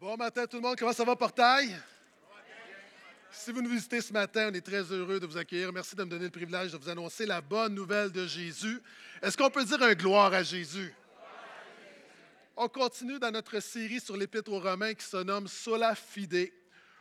[0.00, 1.76] Bon matin tout le monde, comment ça va Portail?
[3.32, 5.72] Si vous nous visitez ce matin, on est très heureux de vous accueillir.
[5.72, 8.80] Merci de me donner le privilège de vous annoncer la bonne nouvelle de Jésus.
[9.20, 10.94] Est-ce qu'on peut dire un gloire à Jésus?
[12.56, 16.52] On continue dans notre série sur l'Épître aux Romains qui se nomme Sola Fide,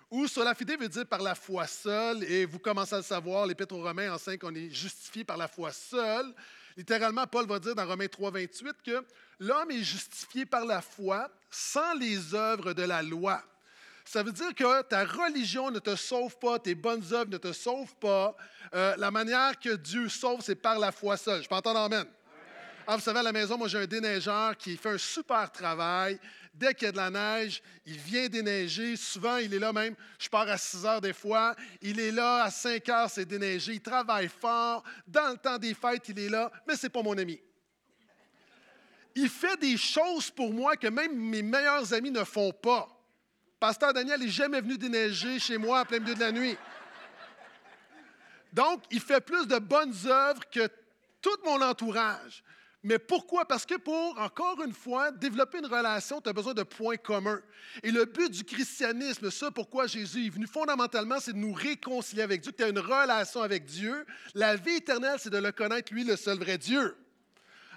[0.09, 3.45] ou Sola Fide veut dire par la foi seule, et vous commencez à le savoir,
[3.45, 6.33] l'Épître aux Romains enseigne qu'on est justifié par la foi seule.
[6.77, 9.03] Littéralement, Paul va dire dans Romains 3, 28 que
[9.39, 13.41] l'homme est justifié par la foi sans les œuvres de la loi.
[14.05, 17.51] Ça veut dire que ta religion ne te sauve pas, tes bonnes œuvres ne te
[17.51, 18.37] sauvent pas.
[18.75, 21.41] Euh, la manière que Dieu sauve, c'est par la foi seule.
[21.43, 22.05] Je peux entendre Amen.
[22.85, 26.17] Ah, vous savez, à la maison, moi, j'ai un déneigeur qui fait un super travail.
[26.57, 28.95] Dès qu'il y a de la neige, il vient déneiger.
[28.95, 29.95] Souvent, il est là même.
[30.17, 31.55] Je pars à 6 heures des fois.
[31.83, 33.73] Il est là à 5 heures, c'est déneigé.
[33.73, 34.83] Il travaille fort.
[35.05, 36.51] Dans le temps des fêtes, il est là.
[36.67, 37.39] Mais ce n'est pas mon ami.
[39.13, 42.89] Il fait des choses pour moi que même mes meilleurs amis ne font pas.
[43.59, 46.57] Pasteur Daniel n'est jamais venu déneiger chez moi en plein milieu de la nuit.
[48.51, 50.67] Donc, il fait plus de bonnes œuvres que
[51.21, 52.43] tout mon entourage.
[52.83, 53.45] Mais pourquoi?
[53.45, 57.41] Parce que pour, encore une fois, développer une relation, tu as besoin de points communs.
[57.83, 62.21] Et le but du christianisme, ça, pourquoi Jésus est venu fondamentalement, c'est de nous réconcilier
[62.21, 64.05] avec Dieu, que tu as une relation avec Dieu.
[64.35, 66.95] La vie éternelle, c'est de le connaître, lui, le seul vrai Dieu.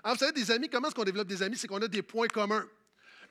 [0.05, 1.57] Alors, vous savez, des amis, comment est-ce qu'on développe des amis?
[1.57, 2.67] C'est qu'on a des points communs.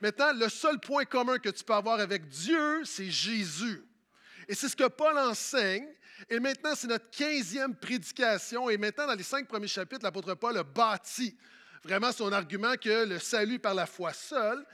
[0.00, 3.84] Maintenant, le seul point commun que tu peux avoir avec Dieu, c'est Jésus.
[4.48, 5.86] Et c'est ce que Paul enseigne.
[6.28, 8.68] Et maintenant, c'est notre quinzième prédication.
[8.68, 11.36] Et maintenant, dans les cinq premiers chapitres, l'apôtre Paul a bâti
[11.82, 14.64] vraiment son argument que le salut par la foi seul.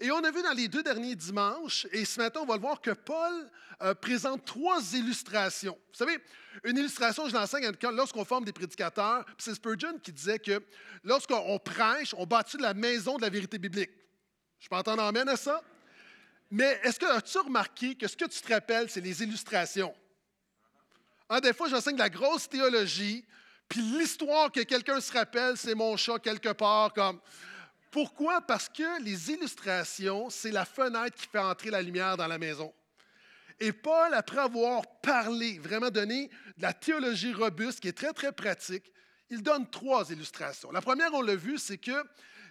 [0.00, 2.60] Et on a vu dans les deux derniers dimanches, et ce matin, on va le
[2.60, 3.48] voir, que Paul
[3.82, 5.78] euh, présente trois illustrations.
[5.88, 6.18] Vous savez,
[6.64, 9.24] une illustration, je l'enseigne lorsqu'on forme des prédicateurs.
[9.38, 10.62] C'est Spurgeon qui disait que
[11.04, 13.90] lorsqu'on prêche, on bâtit de la maison de la vérité biblique.
[14.58, 15.62] Je peux entendre amène à ça?
[16.50, 19.94] Mais est-ce que as-tu remarqué que ce que tu te rappelles, c'est les illustrations?
[21.28, 23.24] Ah, des fois, j'enseigne la grosse théologie,
[23.68, 26.92] puis l'histoire que quelqu'un se rappelle, c'est mon chat quelque part.
[26.92, 27.20] Comme.
[27.90, 28.40] Pourquoi?
[28.40, 32.72] Parce que les illustrations, c'est la fenêtre qui fait entrer la lumière dans la maison.
[33.60, 38.32] Et Paul, après avoir parlé, vraiment donné de la théologie robuste, qui est très, très
[38.32, 38.92] pratique,
[39.30, 40.70] il donne trois illustrations.
[40.72, 42.04] La première, on l'a vu, c'est que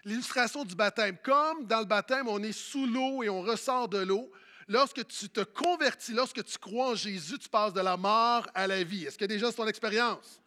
[0.06, 4.00] l'illustration du baptême, comme dans le baptême, on est sous l'eau et on ressort de
[4.00, 4.32] l'eau,
[4.68, 8.66] lorsque tu te convertis, lorsque tu crois en Jésus, tu passes de la mort à
[8.66, 9.06] la vie.
[9.06, 10.42] Est-ce que déjà c'est ton expérience?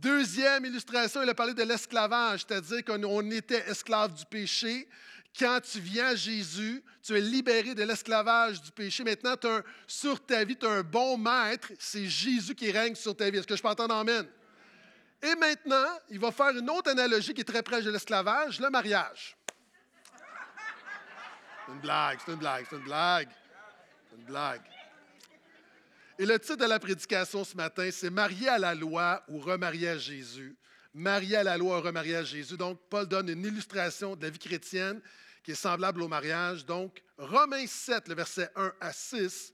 [0.00, 4.86] Deuxième illustration, il a parlé de l'esclavage, c'est-à-dire qu'on était esclave du péché.
[5.38, 9.04] Quand tu viens à Jésus, tu es libéré de l'esclavage du péché.
[9.04, 9.34] Maintenant,
[9.86, 11.72] sur ta vie, tu as un bon maître.
[11.78, 13.38] C'est Jésus qui règne sur ta vie.
[13.38, 14.26] Est-ce que je peux entendre Amen?
[15.22, 18.68] Et maintenant, il va faire une autre analogie qui est très proche de l'esclavage, le
[18.68, 19.34] mariage.
[21.68, 23.28] Une blague, c'est une blague, c'est une blague.
[24.10, 24.62] C'est une blague.
[26.18, 29.88] Et le titre de la prédication ce matin, c'est Marié à la loi ou remarié
[29.88, 30.56] à Jésus.
[30.94, 32.56] Marié à la loi ou remarié à Jésus.
[32.56, 35.02] Donc, Paul donne une illustration de la vie chrétienne
[35.42, 36.64] qui est semblable au mariage.
[36.64, 39.52] Donc, Romains 7, le verset 1 à 6.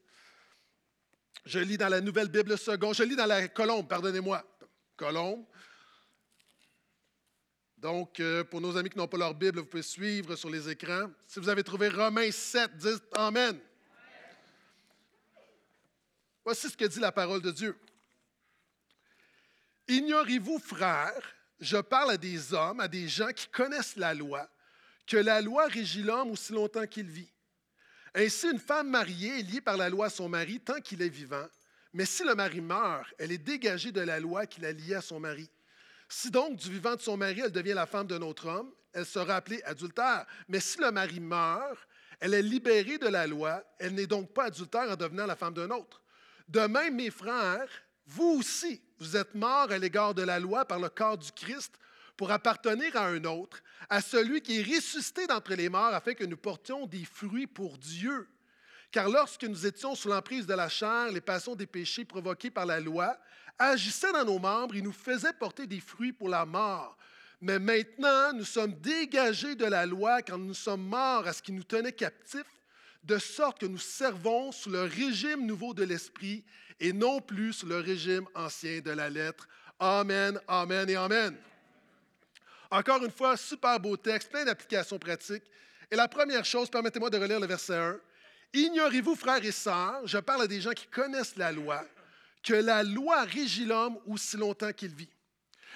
[1.45, 2.95] Je lis dans la Nouvelle Bible seconde.
[2.95, 4.45] Je lis dans la colombe, pardonnez-moi.
[4.97, 5.45] Colombe.
[7.77, 10.71] Donc, euh, pour nos amis qui n'ont pas leur Bible, vous pouvez suivre sur les
[10.71, 11.11] écrans.
[11.27, 13.59] Si vous avez trouvé Romains 7, dites Amen.
[16.45, 17.79] Voici ce que dit la parole de Dieu.
[19.89, 24.49] Ignorez-vous, frères, je parle à des hommes, à des gens qui connaissent la loi,
[25.07, 27.31] que la loi régit l'homme aussi longtemps qu'il vit.
[28.15, 31.09] Ainsi, une femme mariée est liée par la loi à son mari tant qu'il est
[31.09, 31.47] vivant,
[31.93, 35.01] mais si le mari meurt, elle est dégagée de la loi qui la liée à
[35.01, 35.49] son mari.
[36.09, 39.07] Si donc du vivant de son mari, elle devient la femme d'un autre homme, elle
[39.07, 40.27] sera appelée adultère.
[40.49, 41.79] Mais si le mari meurt,
[42.21, 45.55] elle est libérée de la loi, elle n'est donc pas adultère en devenant la femme
[45.55, 46.02] d'un autre.
[46.53, 47.67] De même, mes frères,
[48.07, 51.73] vous aussi, vous êtes morts à l'égard de la loi par le corps du Christ
[52.15, 56.25] pour appartenir à un autre, à celui qui est ressuscité d'entre les morts, afin que
[56.25, 58.29] nous portions des fruits pour Dieu.
[58.91, 62.67] Car lorsque nous étions sous l'emprise de la chair, les passions des péchés provoqués par
[62.67, 63.17] la loi
[63.59, 66.99] agissaient dans nos membres et nous faisaient porter des fruits pour la mort.
[67.41, 71.53] Mais maintenant, nous sommes dégagés de la loi quand nous sommes morts à ce qui
[71.53, 72.45] nous tenait captifs
[73.03, 76.45] de sorte que nous servons sous le régime nouveau de l'Esprit
[76.79, 79.49] et non plus sous le régime ancien de la lettre.
[79.79, 81.37] Amen, Amen et Amen.
[82.71, 85.45] Encore une fois, super beau texte, plein d'applications pratiques.
[85.91, 88.01] Et la première chose, permettez-moi de relire le verset 1.
[88.55, 91.85] Ignorez-vous, frères et sœurs, je parle à des gens qui connaissent la loi,
[92.43, 95.11] que la loi régit l'homme aussi longtemps qu'il vit.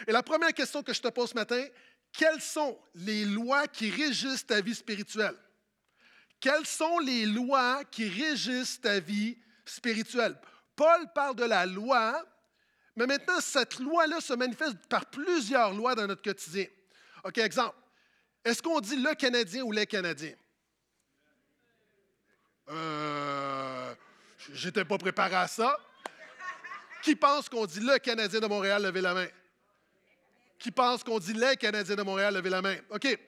[0.06, 1.64] Et la première question que je te pose ce matin,
[2.12, 5.36] quelles sont les lois qui régissent ta vie spirituelle?
[6.40, 10.36] Quelles sont les lois qui régissent ta vie spirituelle?
[10.74, 12.24] Paul parle de la loi,
[12.94, 16.66] mais maintenant, cette loi-là se manifeste par plusieurs lois dans notre quotidien.
[17.24, 17.76] OK, exemple.
[18.44, 20.34] Est-ce qu'on dit le Canadien ou les Canadiens?
[22.68, 23.94] Euh,
[24.52, 25.76] j'étais pas préparé à ça.
[27.02, 29.28] Qui pense qu'on dit le Canadien de Montréal, levez la main?
[30.58, 32.76] Qui pense qu'on dit les Canadiens de Montréal, levez la main?
[32.90, 33.18] OK.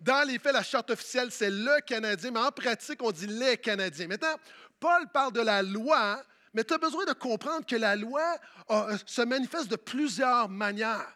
[0.00, 3.56] Dans les faits, la charte officielle, c'est le Canadien, mais en pratique, on dit les
[3.56, 4.06] Canadiens.
[4.06, 4.36] Maintenant,
[4.78, 6.22] Paul parle de la loi,
[6.54, 8.36] mais tu as besoin de comprendre que la loi
[8.70, 11.12] euh, se manifeste de plusieurs manières.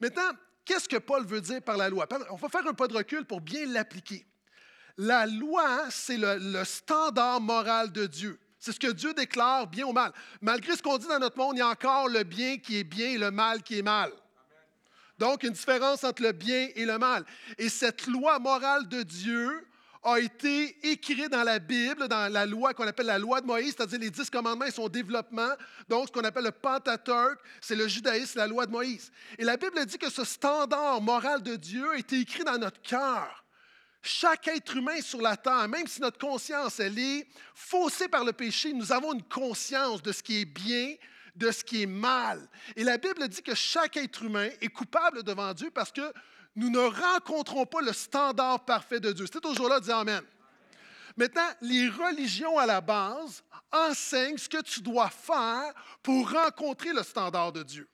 [0.00, 0.30] Maintenant,
[0.64, 2.06] qu'est-ce que Paul veut dire par la loi?
[2.30, 4.26] On va faire un pas de recul pour bien l'appliquer.
[4.98, 8.38] La loi, c'est le, standard moral de Dieu.
[8.58, 10.12] C'est ce que Dieu déclare, bien ou mal.
[10.40, 12.84] Malgré ce qu'on dit dans notre monde, il y a encore le bien qui est
[12.84, 14.10] bien et le mal qui est mal.
[15.18, 17.24] Donc, une différence entre le bien et le mal.
[17.58, 19.66] Et cette loi morale de Dieu
[20.02, 23.74] a été écrite dans la Bible, dans la loi qu'on appelle la loi de Moïse,
[23.76, 25.50] c'est-à-dire les dix commandements et son développement.
[25.88, 29.10] Donc, ce qu'on appelle le Pentateuque, c'est le judaïsme, la loi de Moïse.
[29.38, 32.80] Et la Bible dit que ce standard moral de Dieu a été écrit dans notre
[32.82, 33.44] cœur.
[34.02, 38.32] Chaque être humain sur la terre, même si notre conscience, elle est faussée par le
[38.32, 40.94] péché, nous avons une conscience de ce qui est bien,
[41.36, 42.48] de ce qui est mal.
[42.74, 46.12] Et la Bible dit que chaque être humain est coupable devant Dieu parce que
[46.54, 49.26] nous ne rencontrons pas le standard parfait de Dieu.
[49.30, 50.22] C'est toujours là, dis Amen.
[51.16, 53.42] Maintenant, les religions à la base
[53.72, 55.72] enseignent ce que tu dois faire
[56.02, 57.88] pour rencontrer le standard de Dieu.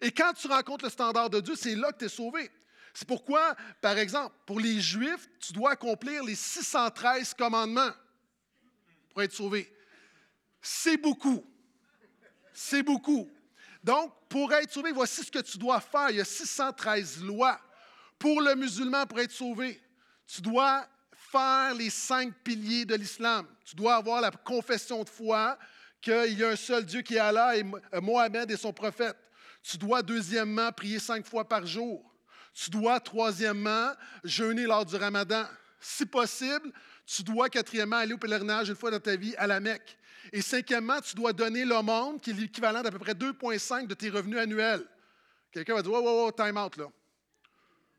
[0.00, 2.50] Et quand tu rencontres le standard de Dieu, c'est là que tu es sauvé.
[2.92, 7.92] C'est pourquoi, par exemple, pour les Juifs, tu dois accomplir les 613 commandements
[9.10, 9.72] pour être sauvé.
[10.60, 11.44] C'est beaucoup.
[12.58, 13.30] C'est beaucoup.
[13.84, 16.08] Donc, pour être sauvé, voici ce que tu dois faire.
[16.08, 17.60] Il y a 613 lois.
[18.18, 19.78] Pour le musulman, pour être sauvé,
[20.26, 23.46] tu dois faire les cinq piliers de l'islam.
[23.62, 25.58] Tu dois avoir la confession de foi
[26.00, 27.64] qu'il y a un seul Dieu qui est Allah et
[28.00, 29.18] Mohamed est son prophète.
[29.62, 32.10] Tu dois, deuxièmement, prier cinq fois par jour.
[32.54, 33.92] Tu dois, troisièmement,
[34.24, 35.44] jeûner lors du ramadan.
[35.78, 36.72] Si possible,
[37.04, 39.98] tu dois, quatrièmement, aller au pèlerinage une fois dans ta vie à la Mecque.
[40.32, 44.10] Et cinquièmement, tu dois donner l'aumône, qui est l'équivalent d'à peu près 2,5 de tes
[44.10, 44.86] revenus annuels.
[45.52, 46.86] Quelqu'un va dire, wow, wow, wow, time out, là.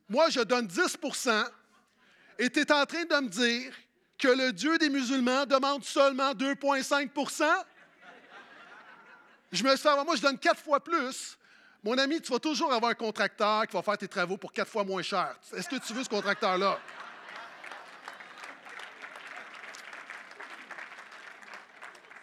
[0.10, 1.46] Moi, je donne 10%
[2.40, 3.74] et tu es en train de me dire
[4.18, 7.44] que le Dieu des musulmans demande seulement 2,5%
[9.52, 11.38] Je me suis moi, je donne quatre fois plus.
[11.84, 14.70] Mon ami, tu vas toujours avoir un contracteur qui va faire tes travaux pour quatre
[14.70, 15.36] fois moins cher.
[15.56, 16.80] Est-ce que tu veux ce contracteur-là?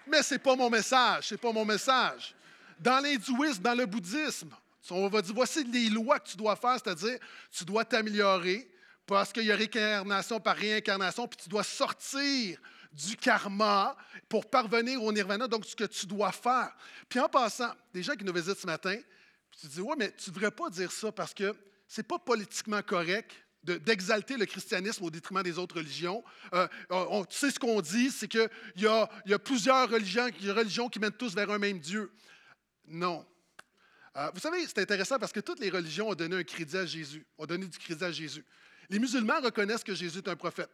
[0.06, 2.34] Mais ce n'est pas mon message, ce n'est pas mon message.
[2.78, 4.50] Dans l'hindouisme, dans le bouddhisme,
[4.90, 7.18] on va dire, voici les lois que tu dois faire, c'est-à-dire,
[7.50, 8.68] tu dois t'améliorer
[9.06, 12.58] parce qu'il y a réincarnation par réincarnation, puis tu dois sortir
[12.92, 13.96] du karma
[14.28, 16.74] pour parvenir au nirvana, donc ce que tu dois faire.
[17.08, 18.96] Puis en passant, des gens qui nous visitent ce matin,
[19.60, 21.54] tu dis, ouais, mais tu ne devrais pas dire ça parce que
[21.88, 23.32] ce n'est pas politiquement correct
[23.64, 26.22] d'exalter le christianisme au détriment des autres religions.
[26.52, 30.88] Euh, on, tu sais ce qu'on dit, c'est qu'il y a, y a plusieurs religions,
[30.88, 32.12] qui mènent tous vers un même Dieu.
[32.86, 33.26] Non.
[34.16, 36.86] Euh, vous savez, c'est intéressant parce que toutes les religions ont donné un crédit à
[36.86, 38.44] Jésus, ont donné du crédit à Jésus.
[38.90, 40.70] Les musulmans reconnaissent que Jésus est un prophète.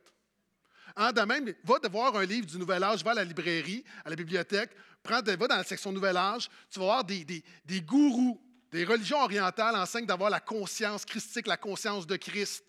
[0.96, 4.10] Hein, de même, va voir un livre du Nouvel Âge, va à la librairie, à
[4.10, 4.70] la bibliothèque,
[5.04, 7.44] va dans la section Nouvel Âge, tu vas voir des
[7.82, 12.64] gourous, des religions orientales enseignent d'avoir la conscience christique, la conscience de Christ.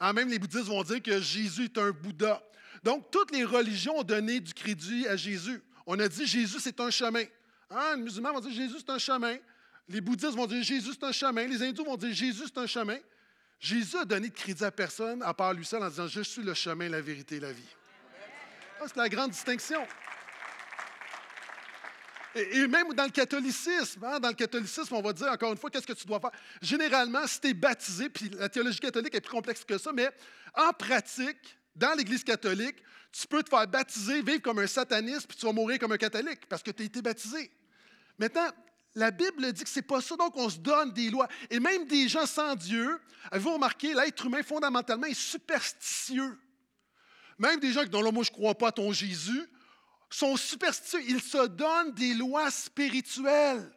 [0.00, 2.42] Hein, même les bouddhistes vont dire que Jésus est un Bouddha.
[2.82, 5.62] Donc, toutes les religions ont donné du crédit à Jésus.
[5.86, 7.24] On a dit Jésus, c'est un chemin.
[7.70, 9.36] Hein, les musulmans vont dire Jésus, c'est un chemin.
[9.88, 11.46] Les bouddhistes vont dire Jésus, c'est un chemin.
[11.46, 12.98] Les hindous vont dire Jésus, c'est un chemin.
[13.58, 16.42] Jésus a donné de crédit à personne à part lui seul en disant Je suis
[16.42, 17.62] le chemin, la vérité la vie.
[18.86, 19.80] C'est la grande distinction.
[22.34, 25.70] Et, même dans le catholicisme, hein, dans le catholicisme, on va dire encore une fois,
[25.70, 26.32] qu'est-ce que tu dois faire?
[26.60, 30.10] Généralement, si tu es baptisé, puis la théologie catholique est plus complexe que ça, mais
[30.54, 32.76] en pratique, dans l'Église catholique,
[33.12, 35.96] tu peux te faire baptiser, vivre comme un sataniste, puis tu vas mourir comme un
[35.96, 37.50] catholique parce que tu as été baptisé.
[38.18, 38.48] Maintenant,
[38.96, 41.28] la Bible dit que ce n'est pas ça, donc on se donne des lois.
[41.50, 43.00] Et même des gens sans Dieu,
[43.30, 46.38] avez-vous remarqué, l'être humain fondamentalement est superstitieux.
[47.38, 49.48] Même des gens qui disent, là, moi je ne crois pas à ton Jésus,
[50.14, 51.02] sont superstitieux.
[51.08, 53.70] Ils se donnent des lois spirituelles.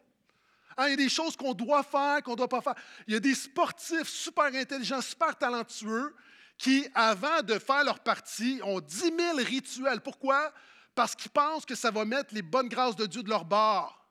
[0.76, 2.76] Hein, il y a des choses qu'on doit faire, qu'on ne doit pas faire.
[3.08, 6.14] Il y a des sportifs super intelligents, super talentueux,
[6.56, 10.00] qui, avant de faire leur partie, ont 10 000 rituels.
[10.00, 10.52] Pourquoi?
[10.94, 14.06] Parce qu'ils pensent que ça va mettre les bonnes grâces de Dieu de leur bord.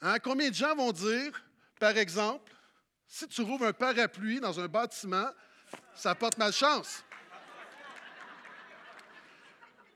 [0.00, 1.30] Hein, combien de gens vont dire,
[1.78, 2.52] par exemple,
[3.06, 5.28] si tu rouvres un parapluie dans un bâtiment,
[5.94, 7.04] ça porte malchance?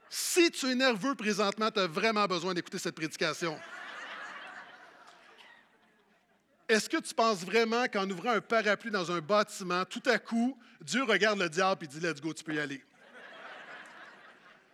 [0.09, 3.59] Si tu es nerveux présentement, tu as vraiment besoin d'écouter cette prédication.
[6.69, 10.59] Est-ce que tu penses vraiment qu'en ouvrant un parapluie dans un bâtiment, tout à coup,
[10.81, 12.83] Dieu regarde le diable et dit Let's go, tu peux y aller?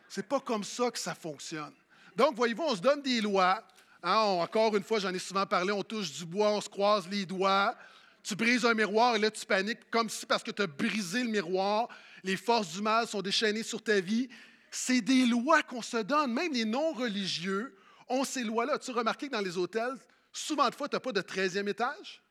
[0.09, 1.73] C'est pas comme ça que ça fonctionne.
[2.17, 3.63] Donc, voyez-vous, on se donne des lois.
[4.03, 7.09] Hein, encore une fois, j'en ai souvent parlé, on touche du bois, on se croise
[7.09, 7.75] les doigts.
[8.23, 11.23] Tu brises un miroir et là, tu paniques comme si parce que tu as brisé
[11.23, 11.89] le miroir,
[12.23, 14.29] les forces du mal sont déchaînées sur ta vie.
[14.75, 16.33] C'est des lois qu'on se donne.
[16.33, 17.77] Même les non-religieux
[18.09, 18.79] ont ces lois-là.
[18.79, 19.99] Tu remarqué que dans les hôtels,
[20.33, 22.23] souvent de fois, tu n'as pas de 13e étage?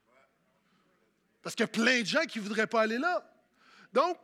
[1.44, 3.24] Parce qu'il y a plein de gens qui ne voudraient pas aller là.
[3.94, 4.18] Donc,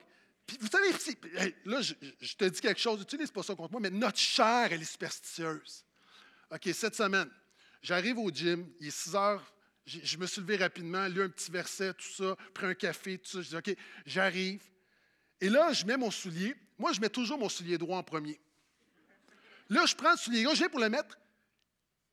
[0.60, 0.92] vous savez,
[1.66, 4.82] là, je, te dis quelque chose, utilise pas ça contre moi, mais notre chair, elle
[4.82, 5.86] est superstitieuse.
[6.50, 7.30] OK, cette semaine,
[7.82, 9.54] j'arrive au gym, il est 6 heures,
[9.86, 13.30] je, me suis levé rapidement, lu un petit verset, tout ça, pris un café, tout
[13.30, 13.42] ça.
[13.42, 14.64] Je dis, OK, j'arrive.
[15.40, 16.56] Et là, je mets mon soulier.
[16.80, 18.40] Moi, je mets toujours mon soulier droit en premier.
[19.70, 21.18] Là, je prends le soulier gauche, je viens pour le mettre.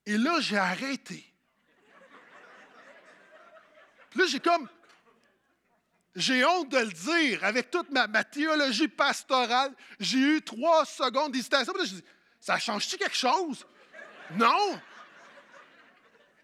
[0.07, 1.25] Et là, j'ai arrêté.
[4.15, 4.69] là, j'ai comme
[6.17, 11.73] j'ai honte de le dire, avec toute ma, théologie pastorale, j'ai eu trois secondes d'hésitation.
[11.81, 12.05] je dis,
[12.41, 13.67] ça change-tu quelque chose?
[14.37, 14.81] Non!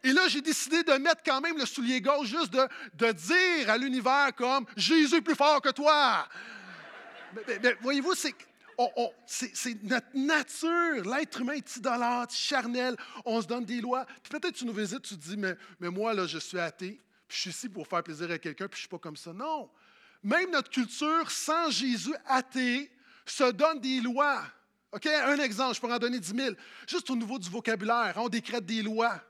[0.03, 3.77] Et là, j'ai décidé de mettre quand même le soulier gauche, juste de, dire à
[3.77, 6.27] l'univers comme Jésus est plus fort que toi.
[7.83, 8.35] Voyez-vous, c'est,
[9.83, 11.05] notre nature.
[11.05, 12.97] L'être humain est idolâtre, charnel.
[13.25, 14.07] On se donne des lois.
[14.23, 17.01] Puis peut-être tu nous visites, tu te dis, mais, mais moi, là, je suis athée
[17.31, 19.33] je suis ici pour faire plaisir à quelqu'un, puis je ne suis pas comme ça.
[19.33, 19.71] Non.
[20.23, 22.91] Même notre culture, sans Jésus athée,
[23.25, 24.43] se donne des lois.
[24.93, 25.07] OK?
[25.07, 26.55] Un exemple, je pourrais en donner 10 000.
[26.89, 29.23] Juste au niveau du vocabulaire, on décrète des lois.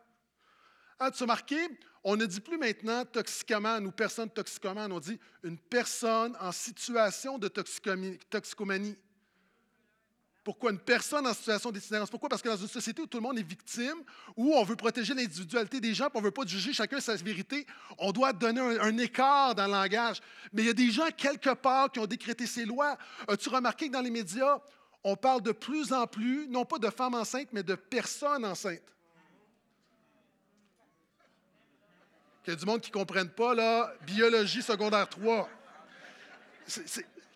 [0.98, 1.68] Ah, tu as marqué,
[2.02, 7.38] on ne dit plus maintenant toxicomane ou personne toxicomane, on dit une personne en situation
[7.38, 8.96] de toxicomanie.
[10.42, 12.08] Pourquoi une personne en situation d'itinérance?
[12.08, 12.30] Pourquoi?
[12.30, 14.02] Parce que dans une société où tout le monde est victime,
[14.36, 17.66] où on veut protéger l'individualité des gens, on ne veut pas juger chacun sa vérité,
[17.98, 20.20] on doit donner un, écart dans le langage.
[20.52, 22.96] Mais il y a des gens quelque part qui ont décrété ces lois.
[23.28, 24.58] As-tu remarqué que dans les médias,
[25.04, 28.80] on parle de plus en plus, non pas de femmes enceintes, mais de personnes enceintes?
[32.50, 35.48] Il y a du monde qui ne comprenne pas, là, biologie secondaire 3.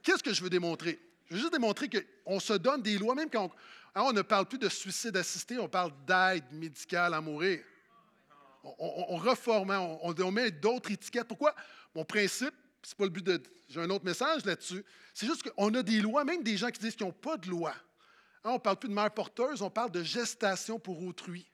[0.02, 0.98] Qu'est-ce que je veux démontrer?
[1.28, 3.48] Je veux juste démontrer qu'on se donne des lois, même quand
[3.94, 7.62] on, hein, ne parle plus de suicide assisté, on parle d'aide médicale à mourir.
[8.64, 11.28] On, reforme, hein, on, met d'autres étiquettes.
[11.28, 11.54] Pourquoi?
[11.94, 13.40] Mon principe, c'est pas le but de.
[13.68, 14.84] J'ai un autre message là-dessus.
[15.14, 17.48] C'est juste qu'on a des lois, même des gens qui disent qu'ils n'ont pas de
[17.48, 17.72] loi.
[18.42, 21.46] Hein, on ne parle plus de mère porteuse, on parle de gestation pour autrui.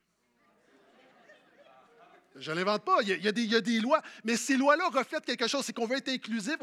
[2.40, 3.02] Je ne l'invente pas.
[3.02, 5.64] Il y, a, des, lois, mais ces lois-là reflètent quelque chose.
[5.64, 6.56] C'est qu'on veut être inclusif.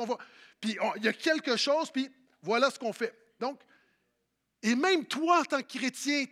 [0.60, 2.10] Puis il y a quelque chose, puis
[2.41, 3.15] voilà ce qu'on fait.
[3.39, 3.62] Donc,
[4.63, 6.25] et même toi en tant que chrétien,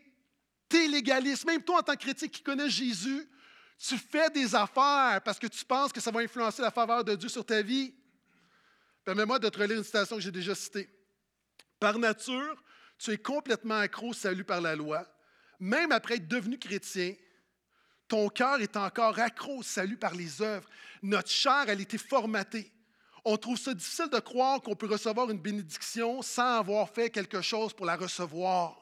[0.67, 3.29] tu es légaliste, même toi en tant que chrétien qui connais Jésus,
[3.77, 7.13] tu fais des affaires parce que tu penses que ça va influencer la faveur de
[7.15, 7.93] Dieu sur ta vie.
[9.03, 10.89] Permets-moi de te relire une citation que j'ai déjà citée.
[11.79, 12.63] Par nature,
[12.97, 15.05] tu es complètement accro au salut par la loi.
[15.59, 17.13] Même après être devenu chrétien,
[18.07, 20.67] ton cœur est encore accro au salut par les œuvres.
[21.01, 22.71] Notre chair, elle a été formatée
[23.25, 27.41] on trouve ça difficile de croire qu'on peut recevoir une bénédiction sans avoir fait quelque
[27.41, 28.79] chose pour la recevoir.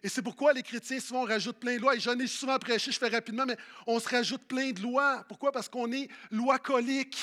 [0.00, 1.96] Et c'est pourquoi les chrétiens souvent rajoutent plein de lois.
[1.96, 5.24] Et j'en ai souvent prêché, je fais rapidement, mais on se rajoute plein de lois.
[5.28, 5.50] Pourquoi?
[5.50, 7.18] Parce qu'on est loi colique.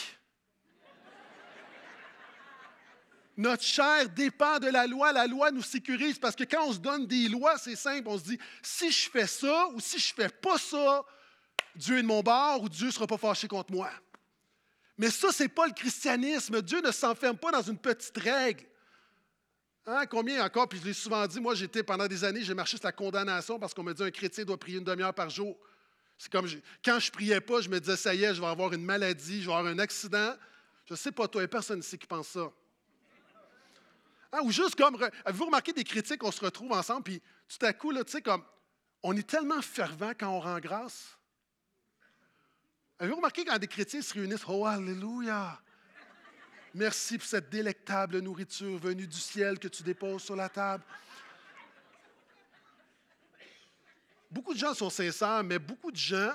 [3.37, 5.11] Notre chair dépend de la loi.
[5.11, 8.07] La loi nous sécurise parce que quand on se donne des lois, c'est simple.
[8.07, 11.03] On se dit, si je fais ça ou si je fais pas ça,
[11.75, 13.89] Dieu est de mon bord ou Dieu ne sera pas fâché contre moi.
[14.97, 16.61] Mais ça, ce n'est pas le christianisme.
[16.61, 18.65] Dieu ne s'enferme pas dans une petite règle.
[19.87, 22.77] Hein, combien encore, puis je l'ai souvent dit, moi j'étais pendant des années, j'ai marché
[22.77, 25.55] sur la condamnation parce qu'on me dit un chrétien doit prier une demi-heure par jour.
[26.17, 26.47] C'est comme
[26.83, 29.41] quand je priais pas, je me disais ça y est, je vais avoir une maladie,
[29.43, 30.33] je vais avoir un accident.
[30.85, 32.51] Je ne sais pas toi, il personne ici qui pense ça.
[34.31, 37.73] Hein, ou juste comme, avez-vous remarqué des critiques, on se retrouve ensemble, puis tout à
[37.73, 38.43] coup, là, tu sais, comme,
[39.03, 41.17] on est tellement fervent quand on rend grâce.
[42.99, 45.61] Avez-vous remarqué quand des chrétiens se réunissent, oh Alléluia!
[46.73, 50.83] Merci pour cette délectable nourriture venue du ciel que tu déposes sur la table.
[54.29, 56.33] Beaucoup de gens sont sincères, mais beaucoup de gens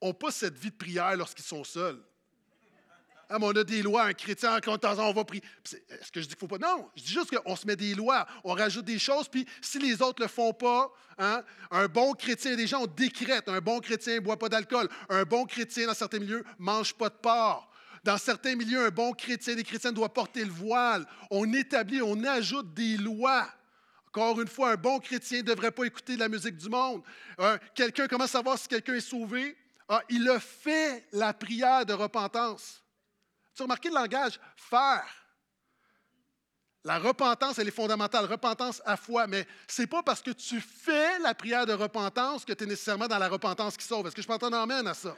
[0.00, 2.02] n'ont pas cette vie de prière lorsqu'ils sont seuls.
[3.30, 5.42] Ah, on a des lois, un chrétien, quand on va prier.
[5.90, 6.66] Est-ce que je dis qu'il ne faut pas?
[6.66, 9.78] Non, je dis juste qu'on se met des lois, on rajoute des choses, puis si
[9.78, 13.60] les autres ne le font pas, hein, un bon chrétien, des gens, on décrète, un
[13.60, 17.10] bon chrétien ne boit pas d'alcool, un bon chrétien, dans certains milieux, ne mange pas
[17.10, 17.70] de porc.
[18.02, 21.04] Dans certains milieux, un bon chrétien, des chrétiens doivent porter le voile.
[21.30, 23.46] On établit, on ajoute des lois.
[24.06, 27.02] Encore une fois, un bon chrétien ne devrait pas écouter la musique du monde.
[27.74, 29.56] quelqu'un commence à savoir si quelqu'un est sauvé?
[29.88, 32.82] Ah, il a fait la prière de repentance.
[33.58, 35.04] Tu as remarqué le langage faire?
[36.84, 38.24] La repentance, elle est fondamentale.
[38.26, 39.26] Repentance à foi.
[39.26, 42.66] Mais ce n'est pas parce que tu fais la prière de repentance que tu es
[42.68, 44.06] nécessairement dans la repentance qui sauve.
[44.06, 45.16] Est-ce que je peux entendre amène à ça?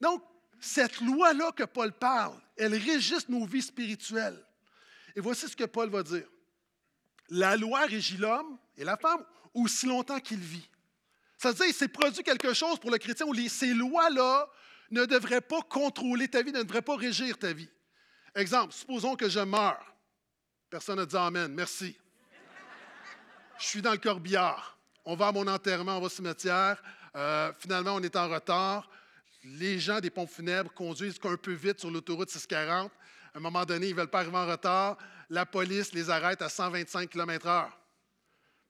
[0.00, 0.24] Donc,
[0.58, 4.44] cette loi-là que Paul parle, elle régisse nos vies spirituelles.
[5.14, 6.26] Et voici ce que Paul va dire.
[7.28, 10.68] La loi régit l'homme et la femme aussi longtemps qu'il vit.
[11.38, 14.48] Ça veut dire qu'il s'est produit quelque chose pour le chrétien où ces lois-là
[14.94, 17.68] ne devraient pas contrôler ta vie, ne devraient pas régir ta vie.
[18.34, 19.94] Exemple, supposons que je meurs.
[20.70, 21.52] Personne n'a dit Amen.
[21.52, 21.96] Merci.
[23.58, 24.78] Je suis dans le corbillard.
[25.04, 26.82] On va à mon enterrement, on va au cimetière.
[27.14, 28.90] Euh, finalement, on est en retard.
[29.44, 32.90] Les gens des pompes funèbres conduisent un peu vite sur l'autoroute 640.
[33.34, 34.96] À un moment donné, ils ne veulent pas arriver en retard.
[35.28, 37.68] La police les arrête à 125 km/h.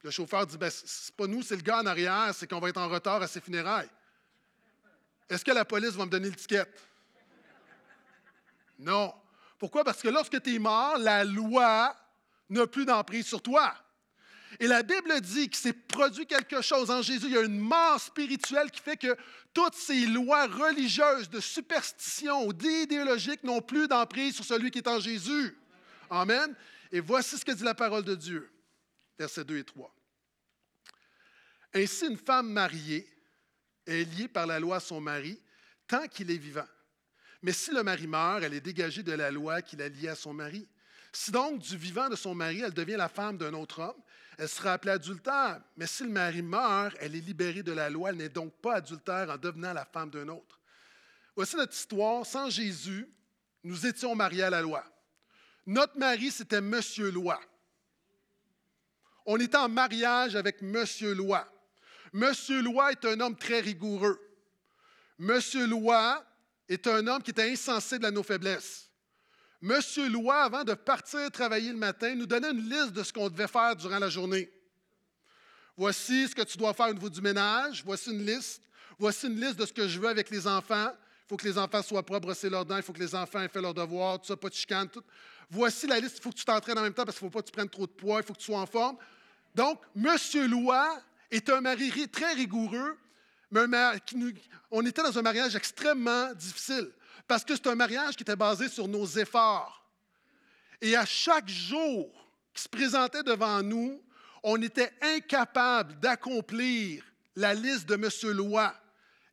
[0.03, 2.69] Le chauffeur dit ben, C'est pas nous, c'est le gars en arrière, c'est qu'on va
[2.69, 3.89] être en retard à ses funérailles.
[5.29, 6.81] Est-ce que la police va me donner l'étiquette?
[8.79, 9.13] Non.
[9.57, 9.83] Pourquoi?
[9.83, 11.95] Parce que lorsque tu es mort, la loi
[12.49, 13.73] n'a plus d'emprise sur toi.
[14.59, 17.25] Et la Bible dit qu'il s'est produit quelque chose en Jésus.
[17.27, 19.15] Il y a une mort spirituelle qui fait que
[19.53, 24.87] toutes ces lois religieuses, de superstition ou d'idéologique n'ont plus d'emprise sur celui qui est
[24.87, 25.57] en Jésus.
[26.09, 26.55] Amen.
[26.91, 28.49] Et voici ce que dit la parole de Dieu.
[29.17, 29.93] Versets 2 et 3.
[31.73, 33.07] Ainsi, une femme mariée
[33.85, 35.39] est liée par la loi à son mari
[35.87, 36.67] tant qu'il est vivant.
[37.41, 40.15] Mais si le mari meurt, elle est dégagée de la loi qui l'a liée à
[40.15, 40.67] son mari.
[41.11, 44.01] Si donc du vivant de son mari, elle devient la femme d'un autre homme,
[44.37, 45.61] elle sera appelée adultère.
[45.77, 48.75] Mais si le mari meurt, elle est libérée de la loi, elle n'est donc pas
[48.75, 50.59] adultère en devenant la femme d'un autre.
[51.35, 52.25] Voici notre histoire.
[52.25, 53.07] Sans Jésus,
[53.63, 54.83] nous étions mariés à la loi.
[55.65, 57.39] Notre mari, c'était Monsieur Loi.
[59.25, 61.47] On était en mariage avec Monsieur Loi.
[62.15, 64.17] Monsieur Loi est un homme très rigoureux.
[65.19, 66.25] Monsieur Loi
[66.69, 68.89] est un homme qui était insensible à nos faiblesses.
[69.61, 73.29] Monsieur Loi, avant de partir travailler le matin, nous donnait une liste de ce qu'on
[73.29, 74.49] devait faire durant la journée.
[75.75, 77.83] Voici ce que tu dois faire au niveau du ménage.
[77.83, 78.63] Voici une liste.
[78.97, 80.91] Voici une liste de ce que je veux avec les enfants.
[80.93, 82.77] Il faut que les enfants soient propres, brosser leurs dents.
[82.77, 84.87] Il faut que les enfants aient fait leurs devoirs, tout ça, pas de chicane.
[84.87, 85.03] Tout.
[85.49, 86.19] Voici la liste.
[86.19, 87.51] Il faut que tu t'entraînes en même temps parce qu'il ne faut pas que tu
[87.51, 88.21] prennes trop de poids.
[88.21, 88.95] Il faut que tu sois en forme.
[89.53, 92.97] Donc, Monsieur Loi est un mari très rigoureux,
[93.51, 93.67] mais
[94.71, 96.91] on était dans un mariage extrêmement difficile
[97.27, 99.83] parce que c'est un mariage qui était basé sur nos efforts.
[100.81, 102.11] Et à chaque jour
[102.53, 104.01] qui se présentait devant nous,
[104.43, 107.03] on était incapable d'accomplir
[107.35, 108.31] la liste de M.
[108.31, 108.73] Loi.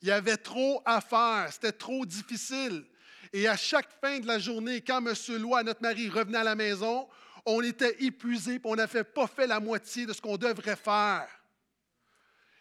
[0.01, 2.85] Il y avait trop à faire, c'était trop difficile.
[3.33, 5.15] Et à chaque fin de la journée, quand M.
[5.41, 7.09] Loi, notre mari, revenait à la maison,
[7.47, 11.29] on était épuisé, on n'avait pas fait la moitié de ce qu'on devrait faire.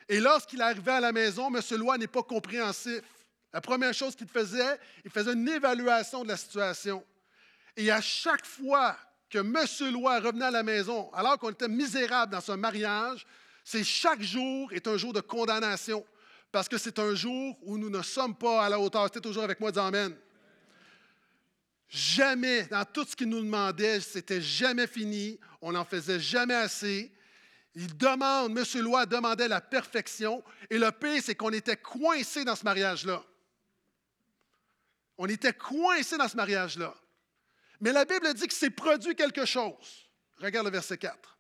[0.10, 1.62] Et lorsqu'il arrivait à la maison, M.
[1.78, 3.02] Loi n'est pas compréhensif.
[3.54, 7.04] La première chose qu'il faisait, il faisait une évaluation de la situation.
[7.76, 8.96] Et à chaque fois
[9.30, 9.94] que M.
[9.94, 13.26] Loi revenait à la maison, alors qu'on était misérable dans son mariage,
[13.64, 16.06] c'est chaque jour est un jour de condamnation,
[16.52, 19.06] parce que c'est un jour où nous ne sommes pas à la hauteur.
[19.06, 20.16] C'était toujours avec moi, dis Amen.
[21.88, 27.12] Jamais, dans tout ce qu'il nous demandait, c'était jamais fini, on n'en faisait jamais assez.
[27.76, 28.82] Il demande, M.
[28.82, 30.44] Loi demandait la perfection.
[30.70, 33.24] Et le pire, c'est qu'on était coincés dans ce mariage-là.
[35.18, 36.94] On était coincés dans ce mariage-là.
[37.80, 40.10] Mais la Bible dit que c'est produit quelque chose.
[40.40, 41.38] Regarde le verset 4.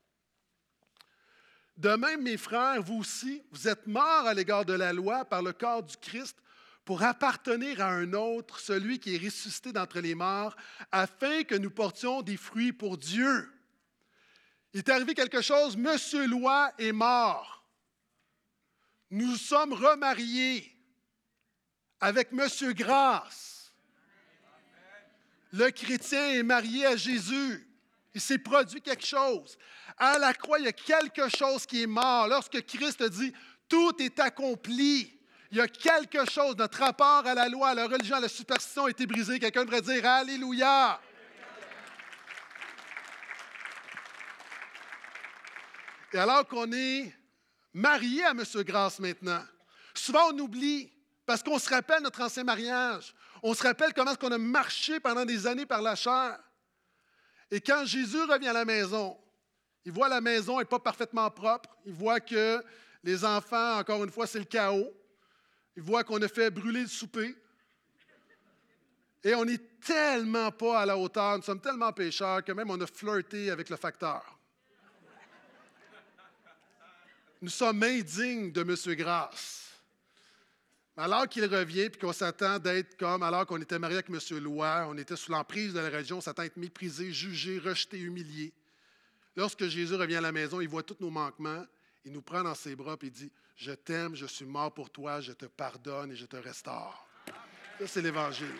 [1.78, 5.42] De même, mes frères, vous aussi, vous êtes morts à l'égard de la loi par
[5.42, 6.38] le corps du Christ
[6.86, 10.56] pour appartenir à un autre, celui qui est ressuscité d'entre les morts,
[10.92, 13.52] afin que nous portions des fruits pour Dieu.
[14.74, 17.66] Il est arrivé quelque chose, Monsieur Loi est mort.
[19.10, 20.72] Nous sommes remariés
[22.00, 23.74] avec Monsieur Grâce.
[25.52, 27.68] Le chrétien est marié à Jésus.
[28.14, 29.58] Il s'est produit quelque chose.
[29.98, 32.28] À la croix, il y a quelque chose qui est mort.
[32.28, 33.34] Lorsque Christ dit
[33.68, 35.20] Tout est accompli,
[35.52, 38.30] il y a quelque chose, notre rapport à la loi, à la religion, à la
[38.30, 39.38] superstition a été brisé.
[39.38, 41.00] Quelqu'un devrait dire Alléluia.
[46.14, 47.14] Et alors qu'on est
[47.74, 48.44] marié à M.
[48.64, 49.44] Grasse maintenant,
[49.94, 50.92] souvent on oublie
[51.26, 53.14] parce qu'on se rappelle notre ancien mariage.
[53.44, 56.38] On se rappelle comment est-ce qu'on a marché pendant des années par la chair.
[57.50, 59.18] Et quand Jésus revient à la maison,
[59.86, 61.70] il voit la maison n'est pas parfaitement propre.
[61.86, 62.64] Il voit que
[63.04, 64.92] les enfants, encore une fois, c'est le chaos.
[65.76, 67.36] Il voit qu'on a fait brûler le souper.
[69.24, 72.82] Et on n'est tellement pas à la hauteur, nous sommes tellement pécheurs que même on
[72.82, 74.41] a flirté avec le facteur.
[77.42, 78.96] Nous sommes indignes de M.
[78.96, 79.72] Grâce.
[80.96, 84.38] Alors qu'il revient, puis qu'on s'attend d'être comme alors qu'on était marié avec M.
[84.40, 87.98] Loi, on était sous l'emprise de la religion, on s'attend à être méprisé, jugé, rejeté,
[87.98, 88.54] humilié.
[89.36, 91.66] Lorsque Jésus revient à la maison, il voit tous nos manquements,
[92.06, 94.90] il nous prend dans ses bras et il dit Je t'aime, je suis mort pour
[94.90, 97.08] toi, je te pardonne et je te restaure.
[97.80, 98.54] Ça, c'est l'Évangile.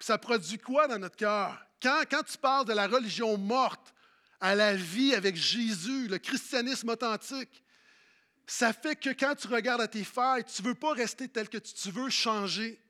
[0.00, 1.62] Ça produit quoi dans notre cœur?
[1.80, 3.94] Quand, quand tu parles de la religion morte
[4.40, 7.62] à la vie avec Jésus, le christianisme authentique,
[8.46, 11.48] ça fait que quand tu regardes à tes failles, tu ne veux pas rester tel
[11.48, 12.80] que tu, tu veux changer.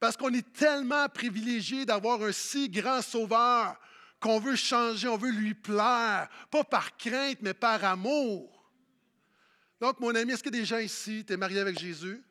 [0.00, 3.78] Parce qu'on est tellement privilégié d'avoir un si grand sauveur
[4.18, 8.70] qu'on veut changer, on veut lui plaire, pas par crainte, mais par amour.
[9.80, 12.22] Donc, mon ami, est-ce qu'il y a des gens ici, tu es marié avec Jésus?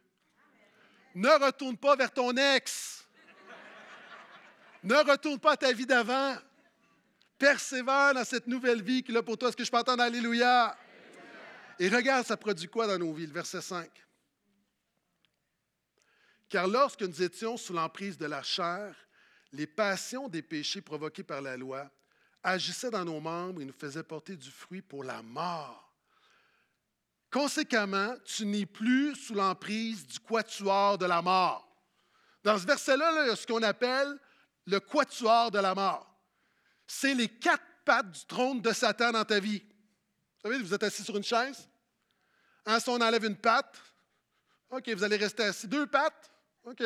[1.14, 3.06] Ne retourne pas vers ton ex.
[4.84, 6.36] Ne retourne pas à ta vie d'avant.
[7.42, 9.50] Persévère dans cette nouvelle vie qu'il a pour toi.
[9.50, 10.78] Est-ce que je peux entendre Alléluia?
[11.80, 13.90] Et regarde, ça produit quoi dans nos vies, le verset 5.
[16.48, 18.96] Car lorsque nous étions sous l'emprise de la chair,
[19.54, 21.90] les passions des péchés provoqués par la loi
[22.44, 25.92] agissaient dans nos membres et nous faisaient porter du fruit pour la mort.
[27.32, 31.68] Conséquemment, tu n'es plus sous l'emprise du quatuor de la mort.
[32.44, 34.16] Dans ce verset-là, il y a ce qu'on appelle
[34.68, 36.11] le quatuor de la mort.
[36.94, 39.64] C'est les quatre pattes du trône de Satan dans ta vie.
[39.64, 41.70] Vous savez, vous êtes assis sur une chaise.
[42.66, 43.78] Hein, si on enlève une patte,
[44.70, 45.70] OK, vous allez rester assis.
[45.70, 46.30] Deux pattes,
[46.66, 46.84] OK.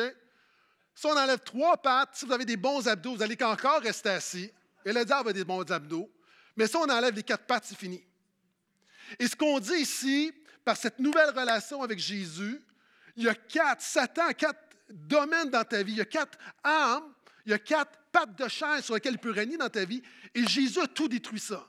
[0.94, 4.10] Si on enlève trois pattes, si vous avez des bons abdos, vous allez encore rester
[4.10, 4.50] assis.
[4.84, 6.08] Et le diable a des bons abdos.
[6.54, 8.02] Mais si on enlève les quatre pattes, c'est fini.
[9.18, 10.32] Et ce qu'on dit ici,
[10.64, 12.62] par cette nouvelle relation avec Jésus,
[13.16, 15.94] il y a quatre, Satan quatre domaines dans ta vie.
[15.94, 17.12] Il y a quatre âmes,
[17.44, 20.02] il y a quatre de chair sur lesquelles il peut régner dans ta vie.
[20.34, 21.66] Et Jésus a tout détruit ça.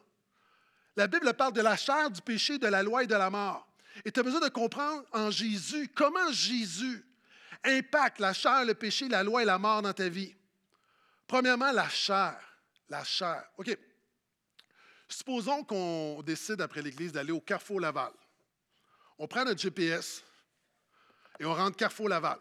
[0.96, 3.68] La Bible parle de la chair, du péché, de la loi et de la mort.
[4.06, 7.06] Et tu as besoin de comprendre en Jésus comment Jésus
[7.64, 10.34] impacte la chair, le péché, la loi et la mort dans ta vie.
[11.28, 12.40] Premièrement, la chair.
[12.90, 13.44] La chair.
[13.58, 13.78] OK.
[15.10, 18.12] Supposons qu'on décide après l'Église d'aller au Carrefour Laval.
[19.18, 20.24] On prend notre GPS
[21.40, 22.40] et on rentre Carrefour Laval.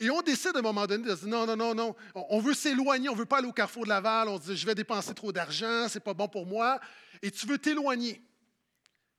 [0.00, 2.54] Et on décide à un moment donné de dire non, non, non, non, on veut
[2.54, 4.74] s'éloigner, on ne veut pas aller au Carrefour de Laval, on se dit je vais
[4.74, 6.80] dépenser trop d'argent, c'est pas bon pour moi,
[7.20, 8.22] et tu veux t'éloigner.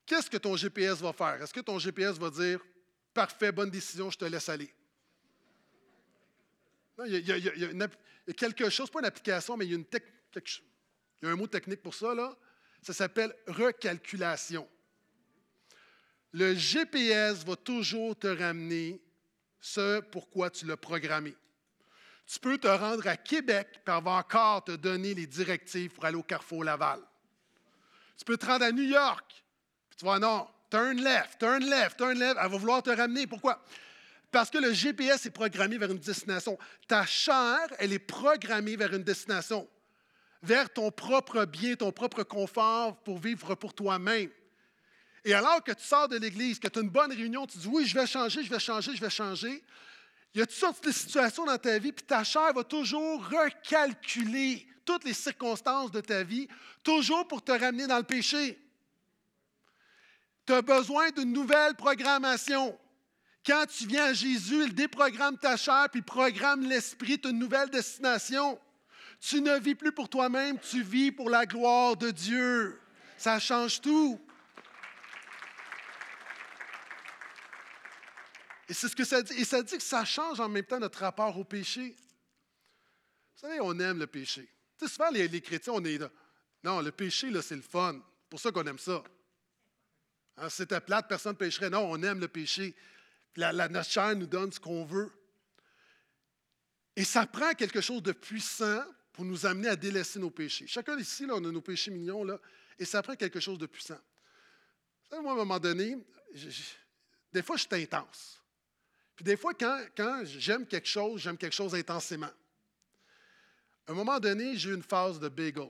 [0.05, 1.41] Qu'est-ce que ton GPS va faire?
[1.41, 2.59] Est-ce que ton GPS va dire
[3.13, 4.73] parfait, bonne décision, je te laisse aller?
[7.05, 9.85] il, y a, quelque chose, pas une application, mais il y a, une
[11.23, 12.35] un mot technique pour ça, là.
[12.81, 14.67] Ça s'appelle recalculation.
[16.31, 19.01] Le GPS va toujours te ramener
[19.59, 21.35] ce pourquoi tu l'as programmé.
[22.25, 26.23] Tu peux te rendre à Québec, va encore te donner les directives pour aller au
[26.23, 26.99] Carrefour Laval.
[28.17, 29.43] Tu peux te rendre à New York,
[29.89, 33.25] puis tu vas, non, turn left, turn left, turn left, elle va vouloir te ramener.
[33.25, 33.63] Pourquoi?
[34.31, 36.57] Parce que le GPS est programmé vers une destination.
[36.87, 39.67] Ta chair, elle est programmée vers une destination,
[40.43, 44.29] vers ton propre bien, ton propre confort pour vivre pour toi-même.
[45.25, 47.67] Et alors que tu sors de l'Église, que tu as une bonne réunion, tu dis
[47.67, 49.63] oui, je vais changer, je vais changer, je vais changer.
[50.33, 53.27] Il y a toutes sortes de situations dans ta vie, puis ta chair va toujours
[53.27, 56.47] recalculer toutes les circonstances de ta vie,
[56.83, 58.59] toujours pour te ramener dans le péché.
[60.45, 62.77] Tu as besoin d'une nouvelle programmation.
[63.45, 68.59] Quand tu viens à Jésus, il déprogramme ta chair, puis programme l'esprit, une nouvelle destination.
[69.19, 72.79] Tu ne vis plus pour toi-même, tu vis pour la gloire de Dieu.
[73.17, 74.19] Ça change tout.
[78.69, 79.33] Et c'est ce que ça dit.
[79.33, 81.95] Et ça dit que ça change en même temps notre rapport au péché.
[83.33, 84.47] Vous savez, on aime le péché.
[84.77, 86.11] Tu sais, souvent, les, les chrétiens, on est là.
[86.63, 87.93] Non, le péché, là, c'est le fun.
[87.93, 89.03] C'est pour ça qu'on aime ça.
[90.37, 91.69] Hein, c'était plate, personne ne pécherait.
[91.69, 92.75] Non, on aime le péché.
[93.35, 95.11] La, la, notre chair nous donne ce qu'on veut.
[96.95, 100.67] Et ça prend quelque chose de puissant pour nous amener à délaisser nos péchés.
[100.67, 102.39] Chacun ici, là, on a nos péchés mignons, là,
[102.77, 103.95] et ça prend quelque chose de puissant.
[103.95, 105.97] Vous savez, moi, à un moment donné,
[107.31, 108.38] des fois, je suis intense.
[109.19, 112.31] Puis des fois, quand, j'aime quelque chose, j'aime quelque chose intensément.
[113.85, 115.69] À un moment donné, j'ai eu une phase de bagel.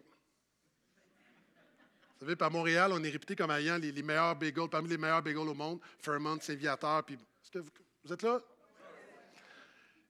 [2.20, 5.24] Vous savez, par Montréal, on est réputé comme ayant les, meilleurs bagels, parmi les meilleurs
[5.24, 7.04] bagels au monde, Fairmont, Saint-Viateur.
[7.04, 8.40] Puis, est-ce que vous, êtes là?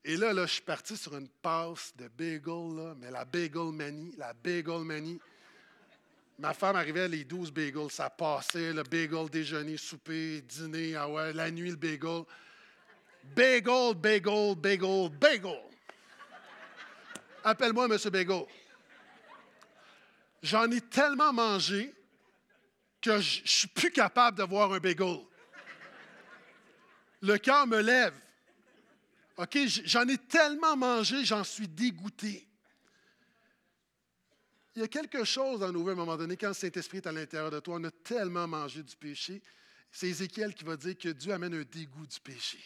[0.04, 3.72] Et là, là, je suis parti sur une passe de bagel, là, mais la bagel
[3.72, 5.22] manie, la bagel manie.
[6.40, 11.32] Ma femme arrivait les 12 bagels, ça passait, le bagel, déjeuner, souper, dîner, ah ouais,
[11.32, 12.26] la nuit, le bagel.
[13.36, 15.64] Bagel, bagel, bagel, bagel.
[17.44, 17.98] Appelle-moi M.
[18.12, 18.46] Bagel.
[20.42, 21.94] J'en ai tellement mangé
[23.02, 25.20] que je suis plus capable de voir un bagel.
[27.22, 28.16] Le cœur me lève.
[29.38, 32.46] OK, j'en ai tellement mangé, j'en suis dégoûté.
[34.76, 36.98] Il y a quelque chose dans nos vies à un moment donné, quand le Saint-Esprit
[36.98, 39.42] est à l'intérieur de toi, on a tellement mangé du péché.
[39.92, 42.60] C'est Ézéchiel qui va dire que Dieu amène un dégoût du péché.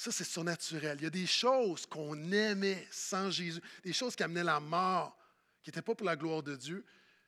[0.00, 0.96] Ça, c'est surnaturel.
[0.98, 5.14] Il y a des choses qu'on aimait sans Jésus, des choses qui amenaient la mort,
[5.62, 6.86] qui n'étaient pas pour la gloire de Dieu,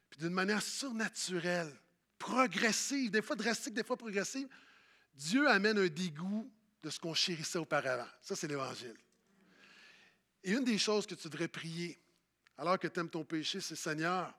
[0.08, 1.70] puis d'une manière surnaturelle,
[2.18, 4.48] progressive, des fois drastique, des fois progressive,
[5.14, 6.50] Dieu amène un dégoût
[6.82, 8.08] de ce qu'on chérissait auparavant.
[8.22, 8.96] Ça, c'est l'Évangile.
[10.42, 12.00] Et une des choses que tu devrais prier,
[12.56, 14.32] alors que tu aimes ton péché, c'est Seigneur,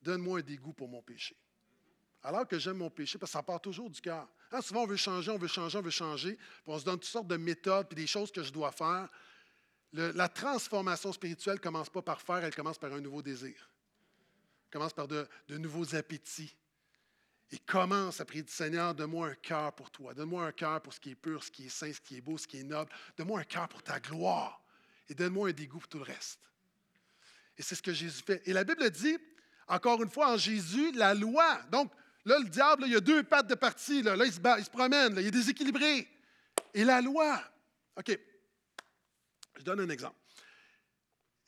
[0.00, 1.36] donne-moi un dégoût pour mon péché.
[2.22, 4.28] Alors que j'aime mon péché, parce que ça part toujours du cœur.
[4.60, 7.04] Souvent, on veut changer, on veut changer, on veut changer, puis on se donne toutes
[7.10, 9.08] sortes de méthodes et des choses que je dois faire.
[9.92, 13.54] la transformation spirituelle ne commence pas par faire, elle commence par un nouveau désir.
[14.66, 16.54] Elle commence par de, nouveaux appétits.
[17.50, 20.14] Et commence à prier du Seigneur, donne-moi un cœur pour toi.
[20.14, 22.22] Donne-moi un cœur pour ce qui est pur, ce qui est saint, ce qui est
[22.22, 22.90] beau, ce qui est noble.
[23.18, 24.62] Donne-moi un cœur pour ta gloire.
[25.10, 26.40] Et donne-moi un dégoût pour tout le reste.
[27.58, 28.40] Et c'est ce que Jésus fait.
[28.46, 29.18] Et la Bible dit,
[29.68, 31.60] encore une fois, en Jésus, la loi.
[31.70, 31.92] Donc,
[32.24, 34.02] Là, le diable, il y a deux pattes de partie.
[34.02, 36.08] Là, il, se il, promène, il est déséquilibré.
[36.74, 37.42] Et la loi.
[37.96, 38.18] OK.
[39.58, 40.16] Je donne un exemple.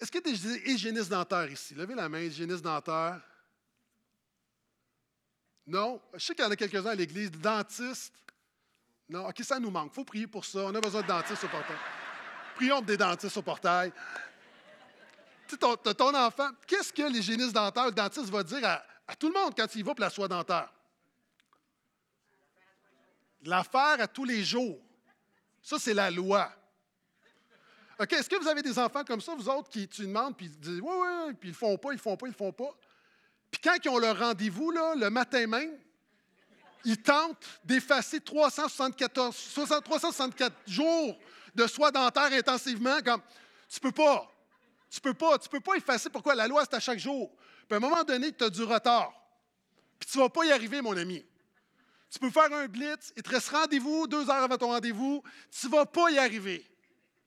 [0.00, 1.74] Est-ce qu'il y a des hygiénistes dentaires ici?
[1.74, 3.20] Levez la main, hygiénistes dentaires.
[5.66, 6.00] Non?
[6.14, 7.30] Je sais qu'il y en a quelques-uns à l'Église.
[7.30, 8.12] Dentistes?
[9.08, 9.28] Non?
[9.28, 9.92] OK, ça nous manque.
[9.92, 10.60] Il faut prier pour ça.
[10.60, 11.76] On a besoin de dentistes au portail.
[12.56, 13.92] Prions pour des dentistes au portail.
[15.46, 19.28] Tu sais, ton, enfant, qu'est-ce que l'hygiéniste dentaire, le dentiste va dire à, à tout
[19.28, 20.72] le monde quand il va pour la soie dentaire.
[23.42, 24.80] L'affaire à tous les jours.
[25.62, 26.50] Ça, c'est la loi.
[27.98, 30.46] OK, est-ce que vous avez des enfants comme ça, vous autres, qui tu demandes, puis
[30.46, 32.36] ils disent Oui, oui, puis ils ne font pas, ils ne font pas, ils ne
[32.36, 32.70] font pas.
[33.50, 35.78] Puis quand ils ont leur rendez-vous, le matin même,
[36.84, 41.18] ils tentent d'effacer 374, 364 jours
[41.54, 43.22] de soie dentaire intensivement, comme
[43.68, 44.28] tu peux pas.
[44.94, 46.08] Tu peux peux pas effacer.
[46.08, 46.36] Pourquoi?
[46.36, 47.34] La loi, c'est à chaque jour.
[47.66, 49.12] Puis à un moment donné, tu as du retard.
[49.98, 51.24] Puis tu ne vas pas y arriver, mon ami.
[52.10, 55.66] Tu peux faire un blitz, il te reste rendez-vous deux heures avant ton rendez-vous, tu
[55.66, 56.64] ne vas pas y arriver.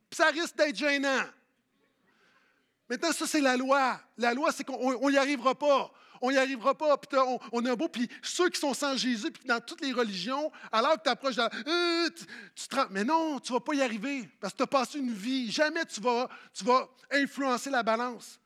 [0.10, 1.26] Puis ça risque d'être gênant.
[2.90, 4.00] Maintenant, ça, c'est la loi.
[4.18, 5.92] La loi, c'est qu'on n'y arrivera pas.
[6.22, 6.98] On n'y arrivera pas.
[6.98, 7.18] Puis
[7.52, 7.88] on, a beau.
[7.88, 11.36] Puis ceux qui sont sans Jésus, puis dans toutes les religions, alors que tu approches
[11.36, 12.10] de euh,
[12.56, 15.00] tu, te, Mais non, tu ne vas pas y arriver parce que tu as passé
[15.00, 15.52] une vie.
[15.52, 18.40] Jamais tu vas, tu vas influencer la balance.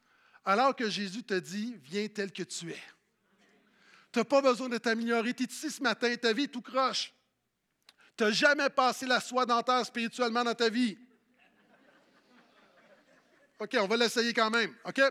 [0.43, 2.83] Alors que Jésus te dit, viens tel que tu es.
[4.11, 5.33] Tu n'as pas besoin de t'améliorer.
[5.33, 7.13] Tu es ici ce matin, ta vie est tout croche.
[8.17, 10.97] Tu n'as jamais passé la soie dentaire spirituellement dans ta vie.
[13.59, 14.75] OK, on va l'essayer quand même.
[14.85, 15.01] OK?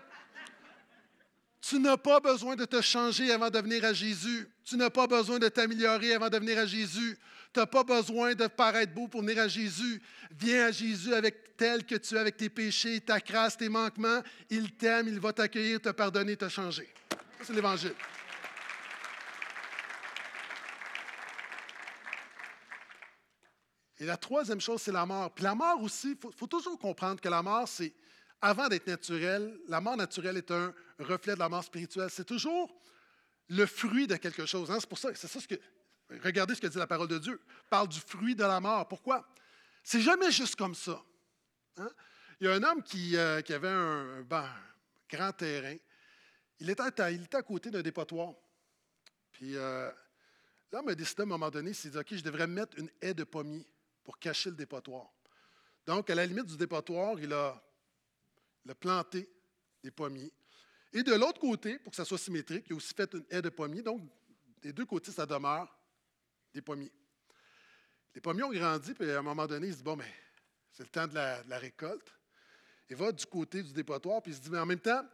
[1.60, 4.48] Tu n'as pas besoin de te changer avant de venir à Jésus.
[4.64, 7.18] Tu n'as pas besoin de t'améliorer avant de venir à Jésus.
[7.52, 10.00] Tu n'as pas besoin de paraître beau pour venir à Jésus.
[10.30, 14.22] Viens à Jésus avec tel que tu es, avec tes péchés, ta crasse, tes manquements.
[14.48, 16.88] Il t'aime, il va t'accueillir, te pardonner, te changer.
[17.42, 17.94] C'est l'Évangile.
[24.00, 25.30] Et la troisième chose, c'est la mort.
[25.30, 27.92] Puis la mort aussi, il faut, toujours comprendre que la mort, c'est,
[28.40, 30.72] avant d'être naturelle, la mort naturelle est un
[31.04, 32.10] reflet de la mort spirituelle.
[32.10, 32.74] C'est toujours
[33.48, 34.70] le fruit de quelque chose.
[34.70, 34.78] Hein.
[34.80, 35.56] C'est pour ça, c'est ça ce que,
[36.24, 37.40] Regardez ce que dit la parole de Dieu.
[37.68, 38.86] Parle du fruit de la mort.
[38.88, 39.26] Pourquoi?
[39.82, 41.02] C'est jamais juste comme ça.
[41.76, 41.90] Hein?
[42.40, 44.26] Il y a un homme qui, euh, avait un,
[45.08, 45.76] grand terrain.
[46.58, 48.34] Il était, à, il côté d'un dépotoir.
[49.32, 49.90] Puis euh,
[50.72, 52.90] l'homme a décidé à un moment donné, il s'est dit, OK, je devrais mettre une
[53.00, 53.66] haie de pommiers
[54.02, 55.12] pour cacher le dépotoir.
[55.86, 57.34] Donc, à la limite du dépotoir, il
[58.64, 59.28] il a planté
[59.82, 60.32] des pommiers.
[60.92, 63.42] Et de l'autre côté, pour que ça soit symétrique, il a aussi fait une haie
[63.42, 63.82] de pommiers.
[63.82, 64.02] Donc,
[64.60, 65.72] des deux côtés, ça demeure
[66.52, 66.92] des pommiers.
[68.14, 70.12] Les pommiers ont grandi, puis à un moment donné, il se dit Bon, mais
[70.72, 72.12] c'est le temps de la, récolte.
[72.88, 75.06] Il va du côté du dépotoir, puis il se dit Mais en même temps,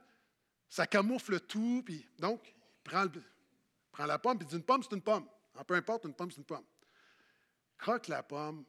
[0.68, 3.06] ça camoufle tout, puis donc, il prend,
[3.92, 5.28] prend la pomme, puis il dit Une pomme, c'est une pomme.
[5.54, 6.64] En peu importe, une pomme, c'est une pomme.
[7.76, 8.64] Croque la pomme,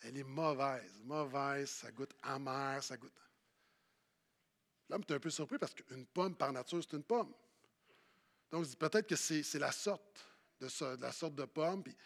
[0.00, 3.12] elle est mauvaise, mauvaise, ça goûte amer, ça goûte.
[4.90, 7.32] L'homme est un peu surpris parce qu'une pomme, par nature, c'est une pomme.
[8.50, 10.26] Donc, il dit peut-être que c'est la sorte
[10.60, 10.68] de,
[11.00, 11.96] la sorte de pomme, puis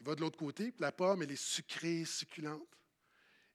[0.00, 2.66] il va de l'autre côté, puis la pomme, elle est sucrée, succulente.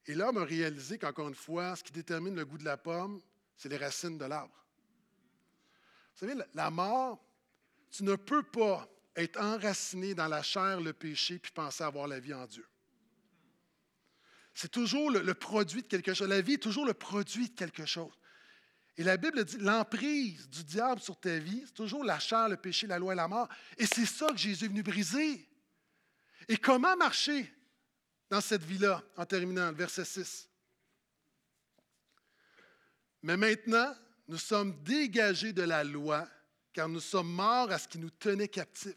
[0.05, 3.21] Et l'homme a réalisé qu'encore une fois, ce qui détermine le goût de la pomme,
[3.57, 4.55] c'est les racines de l'arbre.
[6.13, 7.21] Vous savez, la mort,
[7.91, 12.19] tu ne peux pas être enraciné dans la chair, le péché, puis penser avoir la
[12.19, 12.65] vie en Dieu.
[14.53, 16.29] C'est toujours le, produit de quelque chose.
[16.29, 18.13] La vie est toujours le produit de quelque chose.
[18.97, 22.57] Et la Bible dit l'emprise du diable sur ta vie, c'est toujours la chair, le
[22.57, 23.49] péché, la loi et la mort.
[23.77, 25.47] Et c'est ça que Jésus est venu briser.
[26.47, 27.51] Et comment marcher
[28.29, 30.49] dans cette vie-là, en terminant, verset 6.
[33.21, 33.95] Mais maintenant,
[34.27, 36.27] nous sommes dégagés de la loi,
[36.73, 38.95] car nous sommes morts à ce qui nous tenait captifs.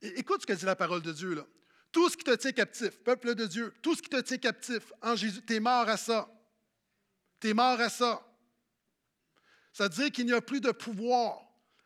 [0.00, 1.42] écoute ce que dit la parole de Dieu.
[1.90, 4.92] Tout ce qui te tient captif, peuple de Dieu, tout ce qui te tient captif
[5.00, 6.28] en Jésus, tu es mort à ça.
[7.40, 8.22] Tu es mort à ça.
[9.78, 11.40] Ça veut dire qu'il n'y a plus de pouvoir.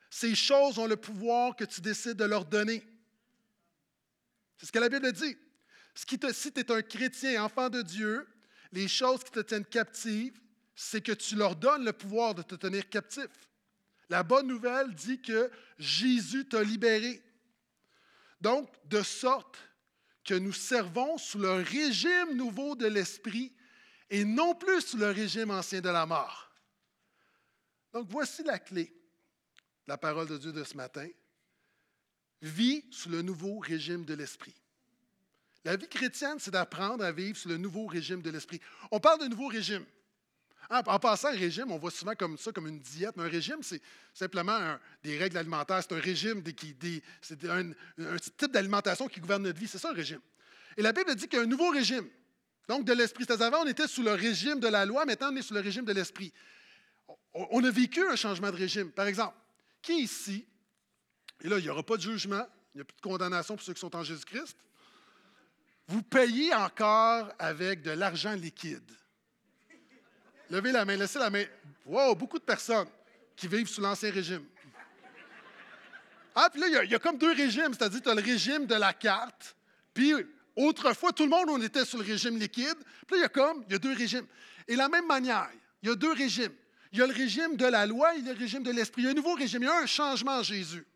[0.09, 2.83] Ces choses ont le pouvoir que tu décides de leur donner.
[4.57, 5.37] C'est ce que la Bible dit.
[5.95, 8.27] Ce qui te, si tu es un chrétien, enfant de Dieu,
[8.73, 10.33] les choses qui te tiennent captive,
[10.75, 13.29] c'est que tu leur donnes le pouvoir de te tenir captif.
[14.09, 17.23] La bonne nouvelle dit que Jésus t'a libéré.
[18.41, 19.59] Donc, de sorte
[20.25, 23.53] que nous servons sous le régime nouveau de l'Esprit
[24.09, 26.52] et non plus sous le régime ancien de la mort.
[27.93, 31.09] Donc, voici la clé de la parole de Dieu de ce matin.
[32.41, 34.55] Vis sous le nouveau régime de l'Esprit.
[35.65, 38.61] La vie chrétienne, c'est d'apprendre à vivre sous le nouveau régime de l'Esprit.
[38.91, 39.85] On parle de nouveau régime.
[40.71, 43.83] En passant, un régime, on voit souvent comme ça, comme une diète, un régime, c'est
[44.15, 45.83] simplement des règles alimentaires.
[45.83, 46.43] C'est un régime,
[47.21, 47.73] c'est un,
[48.39, 49.69] type d'alimentation qui gouverne notre vie.
[49.69, 50.21] C'est ça un régime.
[50.77, 52.09] Et la Bible dit qu'il y a un nouveau régime.
[52.69, 53.25] Donc, de l'esprit.
[53.27, 55.61] C'est-à-dire, avant, on était sous le régime de la loi, maintenant, on est sous le
[55.61, 56.33] régime de l'esprit.
[57.35, 58.91] On a vécu un changement de régime.
[58.91, 59.37] Par exemple,
[59.81, 60.47] qui ici,
[61.43, 63.65] et là, il n'y aura pas de jugement, il n'y a plus de condamnation pour
[63.65, 64.57] ceux qui sont en Jésus-Christ,
[65.89, 68.91] vous payez encore avec de l'argent liquide.
[70.49, 71.45] Levez la main, laissez la main.
[71.87, 72.89] Wow, beaucoup de personnes
[73.35, 74.45] qui vivent sous l'Ancien régime.
[76.35, 78.75] Ah, puis là, il y, a, comme deux régimes, c'est-à-dire tu as le régime de
[78.75, 79.55] la carte,
[79.93, 80.15] puis
[80.57, 83.29] autrefois, tout le monde, on était sur le régime liquide, puis là, il y a
[83.29, 84.27] comme, il y a deux régimes.
[84.67, 85.51] Et de la même manière,
[85.83, 86.53] il y a deux régimes.
[86.93, 89.03] Il y a le régime de la loi et le régime de l'esprit.
[89.03, 90.87] Il y a un nouveau régime, il y a un changement en Jésus.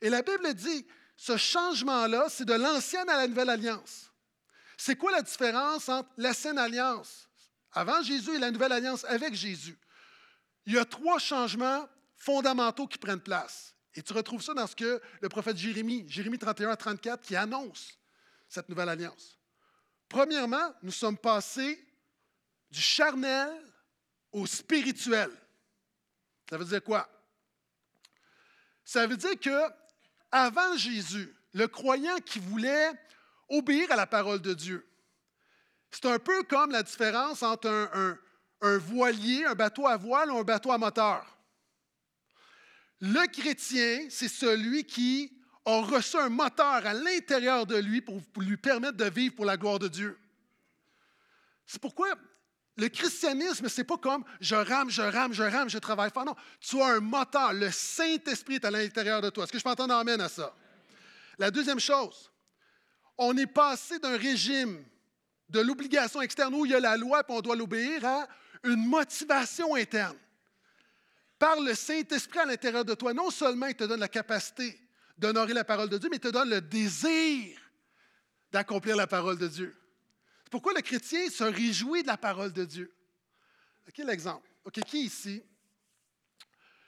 [0.00, 0.84] Et la Bible dit,
[1.16, 4.10] ce changement-là, c'est de l'ancienne à la nouvelle alliance.
[4.76, 7.28] C'est quoi la différence entre l'ancienne alliance,
[7.72, 9.78] avant Jésus, et la nouvelle alliance avec Jésus?
[10.66, 13.74] Il y a trois changements fondamentaux qui prennent place.
[13.94, 17.36] Et tu retrouves ça dans ce que le prophète Jérémie, Jérémie 31 à 34, qui
[17.36, 17.96] annonce
[18.48, 19.38] cette nouvelle alliance.
[20.08, 21.78] Premièrement, nous sommes passés
[22.70, 23.50] du charnel
[24.34, 25.30] au spirituel.
[26.50, 27.08] Ça veut dire quoi?
[28.84, 29.62] Ça veut dire que
[30.30, 32.90] avant Jésus, le croyant qui voulait
[33.48, 34.86] obéir à la parole de Dieu,
[35.90, 38.18] c'est un peu comme la différence entre un,
[38.60, 41.24] un voilier, un bateau à voile ou un bateau à moteur.
[43.00, 45.32] Le chrétien, c'est celui qui
[45.64, 49.56] a reçu un moteur à l'intérieur de lui pour lui permettre de vivre pour la
[49.56, 50.18] gloire de Dieu.
[51.66, 52.08] C'est pourquoi
[52.76, 56.24] le christianisme, ce n'est pas comme je rame, je rame, je rame, je travaille fort.
[56.24, 57.52] Non, tu as un moteur.
[57.52, 59.44] Le Saint-Esprit est à l'intérieur de toi.
[59.44, 60.54] Est-ce que je peux entendre amène à ça?
[61.38, 62.32] La deuxième chose,
[63.16, 64.84] on est passé d'un régime
[65.48, 68.26] de l'obligation externe où il y a la loi et on doit l'obéir à
[68.64, 70.16] une motivation interne.
[71.38, 74.80] Par le Saint-Esprit à l'intérieur de toi, non seulement il te donne la capacité
[75.16, 77.56] d'honorer la parole de Dieu, mais il te donne le désir
[78.50, 79.76] d'accomplir la parole de Dieu.
[80.54, 82.94] Pourquoi le chrétien se réjouit de la parole de Dieu?
[83.88, 84.48] OK, l'exemple.
[84.64, 85.42] OK, qui ici,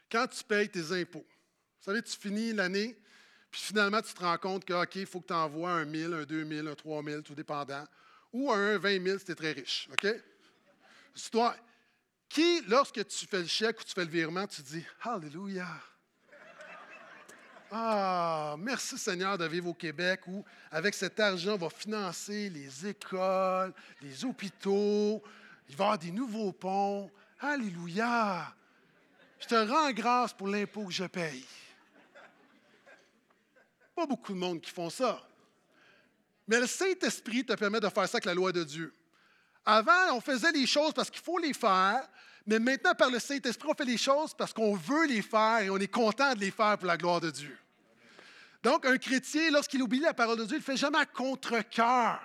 [0.08, 2.96] quand tu payes tes impôts, vous savez, tu finis l'année,
[3.50, 6.14] puis finalement, tu te rends compte que, OK, il faut que tu envoies un 1000,
[6.14, 7.84] un 2000, un 3000, tout dépendant,
[8.32, 9.88] ou un 20 000 si tu es très riche.
[9.90, 10.14] OK?
[11.32, 11.56] Toi,
[12.28, 15.66] qui, lorsque tu fais le chèque ou tu fais le virement, tu dis Alléluia.
[17.70, 22.86] Ah, merci Seigneur de vivre au Québec où, avec cet argent, on va financer les
[22.86, 25.22] écoles, les hôpitaux,
[25.68, 27.10] il va y avoir des nouveaux ponts.
[27.40, 28.54] Alléluia.
[29.40, 31.44] Je te rends grâce pour l'impôt que je paye.
[33.94, 35.22] Pas beaucoup de monde qui font ça.
[36.46, 38.94] Mais le Saint-Esprit te permet de faire ça avec la loi de Dieu.
[39.64, 42.08] Avant, on faisait les choses parce qu'il faut les faire,
[42.46, 45.70] mais maintenant, par le Saint-Esprit, on fait les choses parce qu'on veut les faire et
[45.70, 47.56] on est content de les faire pour la gloire de Dieu.
[48.62, 52.20] Donc, un chrétien, lorsqu'il oublie la parole de Dieu, il ne fait jamais à contre-cœur.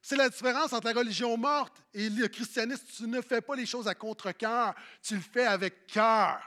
[0.00, 2.84] C'est la différence entre la religion morte et le christianisme.
[2.96, 6.40] Tu ne fais pas les choses à contre-cœur, tu le fais avec cœur.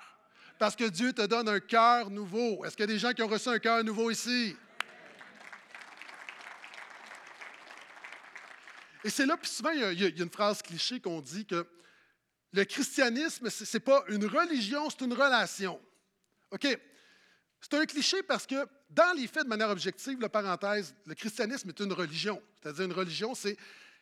[0.58, 2.64] Parce que Dieu te donne un cœur nouveau.
[2.66, 4.56] Est-ce qu'il y a des gens qui ont reçu un cœur nouveau ici?
[9.04, 11.66] Et c'est là, puis souvent, il y, a, une phrase cliché qu'on dit que
[12.54, 15.80] le christianisme, ce n'est pas une religion, c'est une relation.
[16.52, 16.68] OK?
[17.62, 21.70] C'est un cliché parce que dans les faits, de manière objective, la parenthèse, le christianisme
[21.70, 22.42] est une religion.
[22.62, 23.56] C'est-à-dire une religion, c'est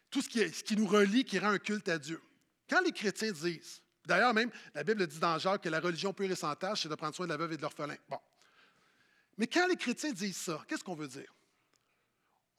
[0.09, 2.21] tout ce qui, ce qui, nous relie, qui rend un culte à Dieu.
[2.69, 6.31] Quand les chrétiens disent, D'ailleurs, même, la Bible dit dans Jacques que la religion pure
[6.31, 7.95] et sans tâche, c'est de prendre soin de la veuve et de l'orphelin.
[8.09, 8.17] Bon.
[9.37, 11.31] Mais quand les chrétiens disent ça, qu'est-ce qu'on veut dire?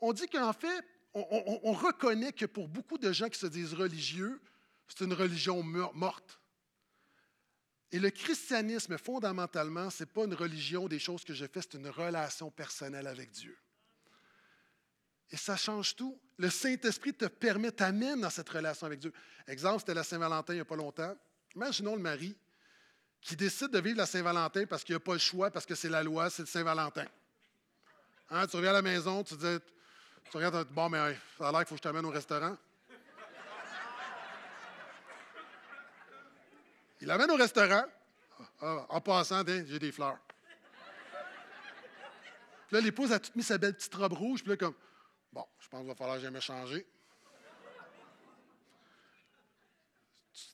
[0.00, 4.40] On dit qu'en fait, on, reconnaît que pour beaucoup de gens qui se disent religieux,
[4.90, 6.40] c'est une religion morte.
[7.92, 11.74] Et le christianisme, fondamentalement, ce n'est pas une religion des choses que je fais, c'est
[11.74, 13.56] une relation personnelle avec Dieu.
[15.30, 16.20] Et ça change tout.
[16.38, 19.12] Le Saint-Esprit te permet, t'amène dans cette relation avec Dieu.
[19.46, 21.16] Exemple, c'était la Saint-Valentin il n'y a pas longtemps.
[21.54, 22.36] Imaginons le mari
[23.20, 25.88] qui décide de vivre la Saint-Valentin parce qu'il n'a pas le choix, parce que c'est
[25.88, 27.06] la loi, c'est le Saint-Valentin.
[28.30, 29.56] Hein, tu reviens à la maison, tu dis,
[30.30, 32.56] tu regardes, bon, mais ça a l'air qu'il faut que je t'amène au restaurant.
[37.00, 37.84] Il l'amène au restaurant.
[38.60, 40.18] Ah, en passant, j'ai des fleurs.
[42.68, 44.42] Puis là, l'épouse a tout mis sa belle petite robe rouge.
[44.42, 44.74] Puis là, comme,
[45.32, 46.86] bon, je pense qu'il va falloir jamais changer.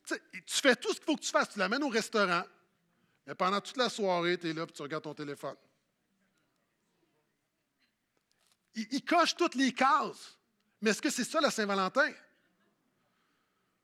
[0.05, 1.49] Tu, tu fais tout ce qu'il faut que tu fasses.
[1.49, 2.43] Tu l'amènes au restaurant.
[3.27, 5.55] Mais pendant toute la soirée, tu es là et tu regardes ton téléphone.
[8.73, 10.37] Il, coche toutes les cases.
[10.81, 12.11] Mais est-ce que c'est ça la Saint-Valentin?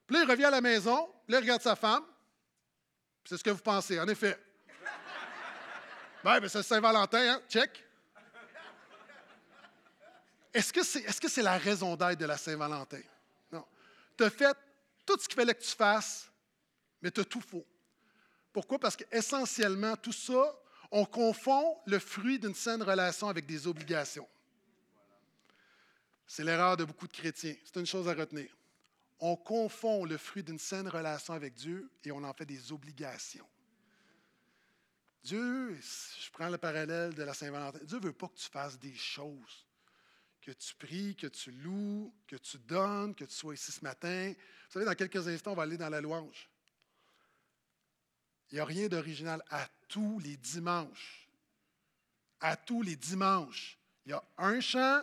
[0.06, 2.06] Puis là, il revient à la maison, puis là, il regarde sa femme.
[3.26, 4.38] C'est ce que vous pensez, en effet.
[6.24, 7.42] Ben, ben c'est Saint-Valentin, hein?
[7.50, 7.84] Check.
[10.54, 13.02] Est-ce que c'est est -ce la raison d'être de la Saint-Valentin?
[13.52, 13.66] Non.
[14.16, 14.56] Tu as fait
[15.06, 16.30] tout ce qu'il fallait que tu fasses,
[17.02, 17.66] mais tu as tout faux.
[18.52, 18.80] Pourquoi?
[18.80, 20.56] Parce qu'essentiellement, tout ça,
[20.92, 24.30] on confond le fruit d'une saine relation avec des obligations.
[26.28, 27.56] C'est l'erreur de beaucoup de chrétiens.
[27.66, 28.50] C'est une chose à retenir.
[29.20, 33.48] On confond le fruit d'une saine relation avec Dieu et on en fait des obligations.
[35.24, 38.78] Dieu, je prends le parallèle de la Saint-Valentin, Dieu ne veut pas que tu fasses
[38.78, 39.66] des choses,
[40.42, 44.34] que tu pries, que tu loues, que tu donnes, que tu sois ici ce matin.
[44.36, 46.50] Vous savez, dans quelques instants, on va aller dans la louange.
[48.52, 51.30] Il n'y a rien d'original à tous les dimanches.
[52.42, 53.80] À tous les dimanches.
[54.06, 55.02] Il y a un chant,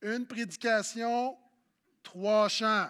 [0.00, 1.36] une prédication,
[2.04, 2.88] trois chants.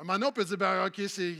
[0.00, 1.36] Un moment donné, on peut dire, ben, OK, c'est.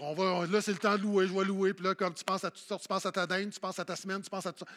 [0.00, 1.74] On va, là, c'est le temps de louer, je vais louer.
[1.74, 3.78] Puis là, comme tu penses à toutes sortes, tu penses à ta dinde, tu penses
[3.78, 4.72] à ta semaine, tu penses à tout ça.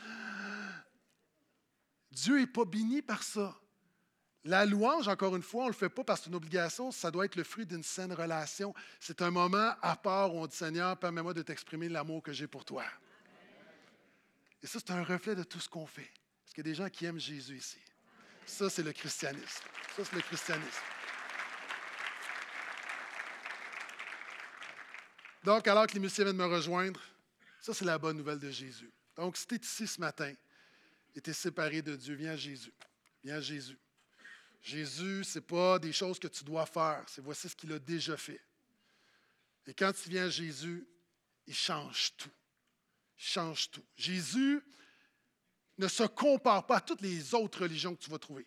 [2.11, 3.55] Dieu n'est pas béni par ça.
[4.43, 6.91] La louange, encore une fois, on ne le fait pas parce que c'est une obligation,
[6.91, 8.73] ça doit être le fruit d'une saine relation.
[8.99, 12.47] C'est un moment à part où on dit Seigneur, permets-moi de t'exprimer l'amour que j'ai
[12.47, 12.83] pour toi.
[14.63, 16.09] Et ça, c'est un reflet de tout ce qu'on fait.
[16.43, 17.79] Parce qu'il y a des gens qui aiment Jésus ici.
[18.45, 19.65] Ça, c'est le christianisme.
[19.95, 20.83] Ça, c'est le christianisme.
[25.47, 26.99] Donc, alors que les musiciens viennent me rejoindre,
[27.61, 28.91] ça, c'est la bonne nouvelle de Jésus.
[29.15, 30.33] Donc, si tu es ici ce matin
[31.15, 32.73] et tu es séparé de Dieu, viens Jésus.
[33.23, 33.79] Viens Jésus.
[34.61, 37.79] Jésus, ce n'est pas des choses que tu dois faire, c'est voici ce qu'il a
[37.79, 38.41] déjà fait.
[39.65, 40.85] Et quand tu viens à Jésus,
[41.45, 42.33] il change tout.
[43.17, 43.85] Il change tout.
[43.95, 44.61] Jésus
[45.77, 48.45] ne se compare pas à toutes les autres religions que tu vas trouver.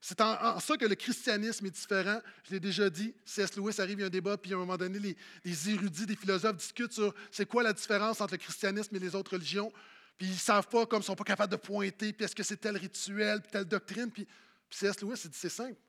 [0.00, 2.20] C'est en, ça que le christianisme est différent.
[2.44, 3.56] Je l'ai déjà dit, C.S.
[3.56, 6.14] Lewis arrive, il y a un débat, puis à un moment donné, les, érudits, des
[6.14, 9.72] philosophes discutent sur c'est quoi la différence entre le christianisme et les autres religions.
[10.16, 12.34] Puis ils ne savent pas, comme ils ne sont pas capables de pointer, puis est-ce
[12.34, 14.10] que c'est tel rituel, puis telle doctrine.
[14.10, 14.26] Puis
[14.68, 15.00] puis C.S.
[15.00, 15.80] Lewis, il dit c'est simple.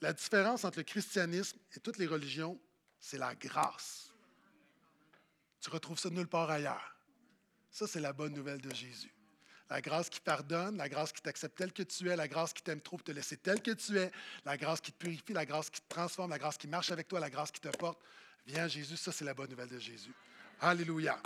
[0.00, 2.60] La différence entre le christianisme et toutes les religions,
[2.98, 4.10] c'est la grâce.
[5.60, 6.96] Tu retrouves ça nulle part ailleurs.
[7.70, 9.12] Ça, c'est la bonne nouvelle de Jésus.
[9.68, 12.62] La grâce qui pardonne, la grâce qui t'accepte tel que tu es, la grâce qui
[12.62, 14.12] t'aime trop pour te laisser tel que tu es,
[14.44, 17.08] la grâce qui te purifie, la grâce qui te transforme, la grâce qui marche avec
[17.08, 17.98] toi, la grâce qui te porte.
[18.46, 20.12] Viens Jésus, ça c'est la bonne nouvelle de Jésus.
[20.60, 21.18] Alléluia.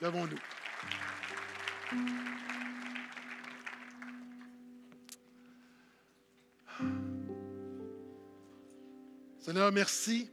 [0.00, 0.38] Levons-nous.
[9.40, 10.30] Seigneur, merci.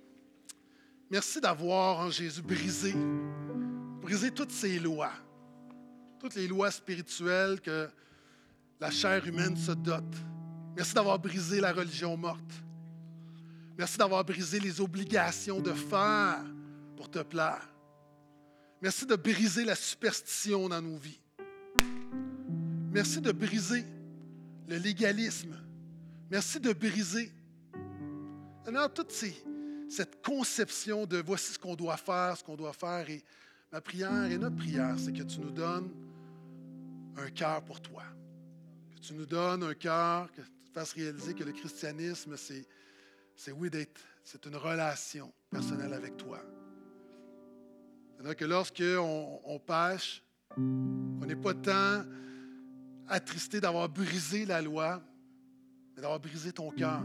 [1.09, 2.93] Merci d'avoir en Jésus brisé,
[4.01, 5.13] brisé toutes ces lois,
[6.19, 7.89] toutes les lois spirituelles que
[8.79, 10.15] la chair humaine se dote.
[10.75, 12.51] Merci d'avoir brisé la religion morte.
[13.77, 16.43] Merci d'avoir brisé les obligations de faire
[16.97, 17.67] pour te plaire.
[18.81, 21.21] Merci de briser la superstition dans nos vies.
[22.91, 23.85] Merci de briser
[24.67, 25.55] le légalisme.
[26.29, 27.31] Merci de briser
[28.93, 29.11] toute
[29.89, 33.23] cette conception de voici ce qu'on doit faire, ce qu'on doit faire, et
[33.71, 35.89] ma prière et notre prière, c'est que tu nous donnes
[37.17, 38.03] un cœur pour toi.
[38.95, 42.67] Que tu nous donnes un cœur, que tu fasses réaliser que le christianisme, c'est,
[43.35, 46.39] c'est oui d'être, c'est une relation personnelle avec toi.
[48.15, 50.23] C'est-à-dire que lorsqu'on on pêche,
[50.57, 52.03] on n'est pas tant
[53.07, 55.01] attristé d'avoir brisé la loi,
[55.95, 57.01] mais d'avoir brisé ton cœur,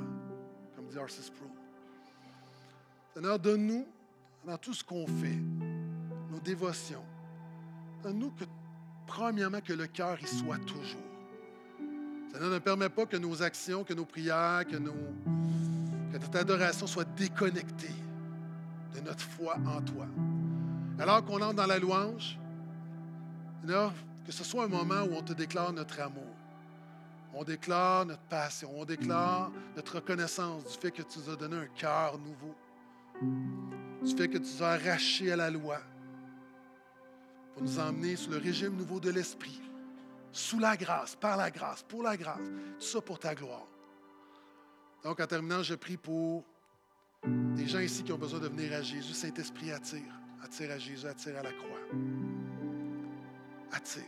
[0.74, 1.30] comme dit R.C.
[1.34, 1.48] Pro.
[3.14, 3.86] Seigneur, donne-nous,
[4.44, 5.38] dans tout ce qu'on fait,
[6.30, 7.04] nos dévotions,
[8.02, 8.44] donne-nous que,
[9.06, 11.02] premièrement, que le cœur y soit toujours.
[12.32, 17.94] Seigneur, ne permet pas que nos actions, que nos prières, que, notre adoration soit déconnectée
[18.94, 20.06] de notre foi en toi.
[20.98, 22.38] Alors qu'on entre dans la louange,
[23.66, 26.22] que ce soit un moment où on te déclare notre amour.
[27.32, 31.56] On déclare notre passion, on déclare notre reconnaissance du fait que tu nous as donné
[31.56, 32.54] un cœur nouveau,
[34.04, 35.80] du fait que tu nous as arrachés à la loi
[37.54, 39.60] pour nous emmener sous le régime nouveau de l'Esprit,
[40.32, 42.48] sous la grâce, par la grâce, pour la grâce,
[42.78, 43.66] tout ça pour ta gloire.
[45.04, 46.44] Donc, en terminant, je prie pour
[47.24, 49.14] des gens ici qui ont besoin de venir à Jésus.
[49.14, 51.78] Saint-Esprit attire, attire à Jésus, attire à la croix.
[53.70, 54.02] Attire.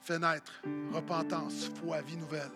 [0.00, 2.50] Fais naître repentance, foi, vie nouvelle.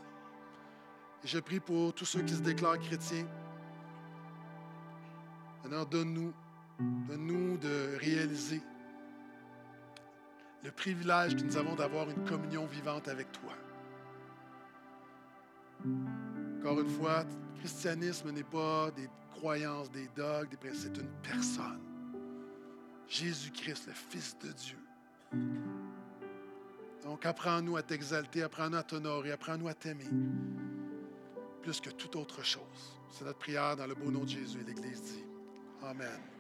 [1.23, 3.27] Et je prie pour tous ceux qui se déclarent chrétiens.
[5.63, 6.33] Seigneur, donne-nous,
[6.79, 8.63] donne-nous de réaliser
[10.67, 13.53] le privilège que nous avons d'avoir une communion vivante avec toi.
[16.59, 21.81] Encore une fois, le christianisme n'est pas des croyances, des dogmes, des c'est une personne.
[23.07, 24.79] Jésus-Christ, le Fils de Dieu.
[27.05, 30.11] Donc, apprends-nous à t'exalter, apprends-nous à t'honorer, apprends-nous à t'aimer
[31.63, 32.99] plus que toute autre chose.
[33.13, 35.25] C'est notre prière dans le beau nom de Jésus et l'Église dit
[35.85, 36.36] Amen.